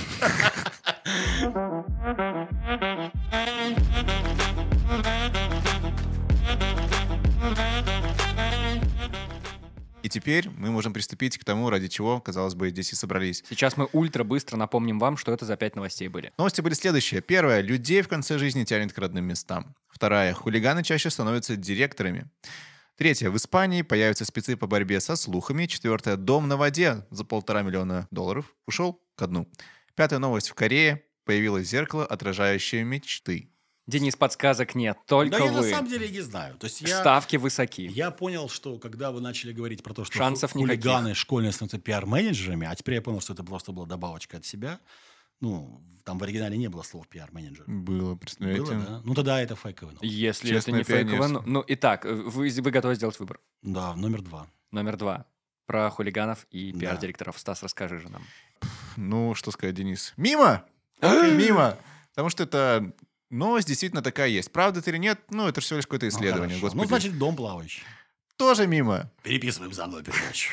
[10.04, 13.44] И теперь мы можем приступить к тому, ради чего, казалось бы, здесь и собрались.
[13.50, 16.34] Сейчас мы ультра быстро напомним вам, что это за пять новостей были.
[16.38, 17.22] Новости были следующие.
[17.22, 17.62] Первая.
[17.62, 19.76] Людей в конце жизни тянет к родным местам.
[19.90, 20.36] Вторая.
[20.36, 22.30] Хулиганы чаще становятся директорами.
[23.02, 23.32] Третья.
[23.32, 25.66] В Испании появятся спецы по борьбе со слухами.
[25.66, 26.18] Четвертая.
[26.18, 29.50] Дом на воде за полтора миллиона долларов ушел ко дну.
[29.96, 30.52] Пятая новость.
[30.52, 33.50] В Корее появилось зеркало, отражающее мечты.
[33.88, 35.70] Денис, подсказок нет, только Да я на вы.
[35.72, 36.56] самом деле не знаю.
[36.60, 37.00] То есть я...
[37.00, 37.88] Ставки высоки.
[37.88, 40.84] Я понял, что когда вы начали говорить про то, что Шансов ху- никаких.
[40.84, 44.80] хулиганы школьные становятся пиар-менеджерами, а теперь я понял, что это просто была добавочка от себя.
[45.42, 47.66] Ну, там в оригинале не было слова пиар-менеджер.
[47.68, 48.64] Было, представляете?
[48.74, 49.02] Было, да?
[49.04, 50.06] Ну, тогда это фейковый номер.
[50.08, 51.18] Если Честное это не фейково.
[51.18, 51.42] пионерство.
[51.46, 53.40] Ну, ну, итак, вы, вы готовы сделать выбор?
[53.62, 54.48] Да, номер два.
[54.72, 55.26] Номер два.
[55.66, 56.80] Про хулиганов и Да.
[56.80, 57.38] пиар-директоров.
[57.40, 58.24] Стас, расскажи же нам.
[58.98, 60.14] Ну, что сказать, Денис?
[60.18, 60.64] Мимо!
[61.02, 61.78] Мимо!
[62.12, 62.94] Потому что это
[63.30, 64.52] новость действительно такая есть.
[64.52, 65.20] Правда это или нет?
[65.30, 66.60] Ну, это же всего лишь какое-то Ну, исследование.
[66.60, 66.82] господи.
[66.82, 67.84] Ну, значит, дом плавающий.
[68.42, 69.08] Тоже мимо.
[69.22, 70.50] Переписываем заново передачу.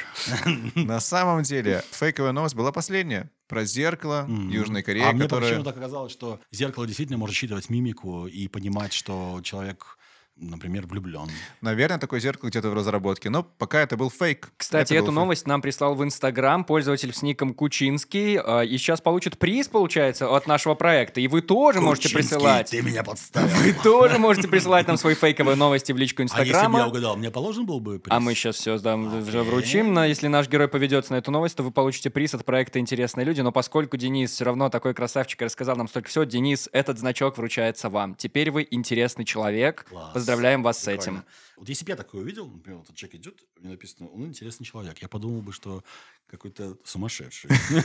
[0.74, 3.30] На самом деле, фейковая новость была последняя.
[3.46, 4.50] Про зеркало Мгм.
[4.50, 5.48] Южной Кореи, А мне которое...
[5.48, 9.96] почему-то оказалось, что зеркало действительно может считывать мимику и понимать, что человек,
[10.40, 11.28] например, влюблен.
[11.60, 13.30] Наверное, такое зеркало где-то в разработке.
[13.30, 14.50] Но пока это был фейк.
[14.56, 15.14] Кстати, Это эту фейк.
[15.14, 18.38] новость нам прислал в Инстаграм пользователь с ником Кучинский.
[18.44, 21.20] э, И сейчас получит приз, получается, от нашего проекта.
[21.20, 22.70] И вы тоже можете Кучинский, присылать.
[22.70, 23.48] ты меня подставил.
[23.56, 26.86] Вы тоже можете присылать нам свои фейковые новости в личку А если бы я Инстаграма.
[26.88, 28.14] угадал, мне положен был бы приз?
[28.14, 29.42] А мы сейчас все Окей.
[29.42, 29.92] вручим.
[29.94, 33.24] Но если наш герой поведется на эту новость, то вы получите приз от проекта «Интересные
[33.24, 33.40] люди».
[33.40, 37.36] Но поскольку Денис все равно такой красавчик и рассказал нам столько всего, Денис, этот значок
[37.38, 38.14] вручается вам.
[38.14, 39.86] Теперь вы интересный человек.
[39.88, 40.12] Класс.
[40.28, 41.24] Поздравляем вас с этим.
[41.56, 44.98] Вот если бы я такое увидел, например, этот человек идет, мне написано, он интересный человек,
[44.98, 45.82] я подумал бы, что
[46.26, 47.50] какой-то сумасшедший.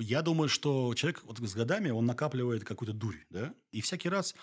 [0.00, 4.34] Я думаю, что человек вот с годами, он накапливает какую-то дурь, да, и всякий раз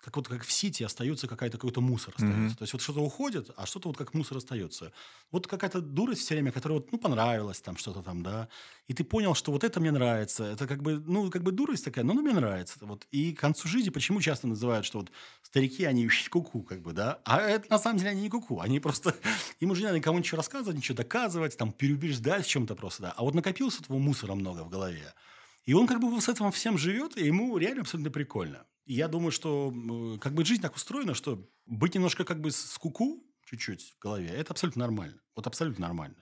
[0.00, 2.40] как вот как в Сити остается какая-то какой-то мусор остается.
[2.40, 2.54] Мгм.
[2.54, 4.92] То есть вот что-то уходит, а что-то вот как мусор остается.
[5.32, 8.48] Вот какая-то дурость все время, которая вот, ну, понравилась там что-то там, да.
[8.86, 10.44] И ты понял, что вот это мне нравится.
[10.44, 12.78] Это как бы, ну, как бы дурость такая, но она мне нравится.
[12.82, 13.06] Вот.
[13.10, 15.10] И к концу жизни почему часто называют, что вот
[15.42, 17.20] старики, они куку, как бы, да.
[17.24, 18.60] А это на самом деле они не куку.
[18.60, 19.16] Они просто,
[19.60, 23.14] им уже не надо никому ничего рассказывать, ничего доказывать, там, переубеждать в чем-то просто, да.
[23.16, 25.12] А вот накопилось этого мусора много в голове.
[25.66, 28.64] И он как бы с этим всем живет, и ему реально абсолютно прикольно.
[28.88, 33.22] Я думаю, что как бы жизнь так устроена, что быть немножко как бы с куку
[33.44, 35.20] чуть-чуть в голове, это абсолютно нормально.
[35.36, 36.16] Вот абсолютно нормально.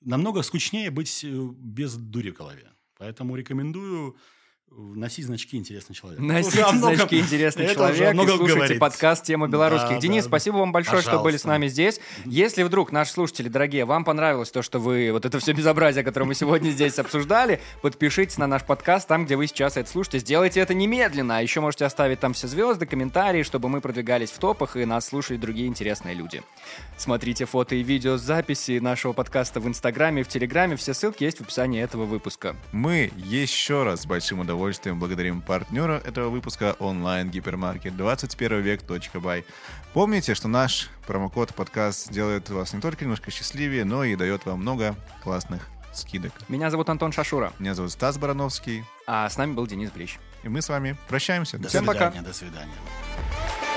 [0.00, 2.72] Намного скучнее быть э, без дури в голове.
[2.96, 4.16] Поэтому рекомендую
[4.74, 6.20] Носить значки «Интересный человек».
[6.20, 8.80] Носите Уже значки «Интересный это человек» о многом и слушайте говорит.
[8.80, 9.96] подкаст «Тема белорусских».
[9.96, 10.28] Да, Денис, да.
[10.28, 11.48] спасибо вам большое, что были с Пожалуйста.
[11.48, 12.00] нами здесь.
[12.24, 16.24] Если вдруг, наши слушатели дорогие, вам понравилось то, что вы, вот это все безобразие, которое
[16.24, 20.20] мы сегодня здесь обсуждали, подпишитесь на наш подкаст там, где вы сейчас это слушаете.
[20.20, 21.36] Сделайте это немедленно.
[21.36, 25.06] А еще можете оставить там все звезды, комментарии, чтобы мы продвигались в топах и нас
[25.06, 26.42] слушали другие интересные люди.
[26.96, 30.76] Смотрите фото и видео записи нашего подкаста в Инстаграме, в Телеграме.
[30.76, 32.56] Все ссылки есть в описании этого выпуска.
[32.72, 34.61] Мы еще раз с большим удовольствием
[34.94, 39.44] благодарим партнера этого выпуска онлайн-гипермаркет 21 век.бай.
[39.92, 44.60] Помните, что наш промокод подкаст делает вас не только немножко счастливее, но и дает вам
[44.60, 46.32] много классных скидок.
[46.48, 50.18] Меня зовут Антон Шашура, Меня зовут Стас Барановский, а с нами был Денис Брич.
[50.42, 51.58] и мы с вами прощаемся.
[51.58, 52.10] До Всем пока!
[52.10, 53.71] свидания, до свидания.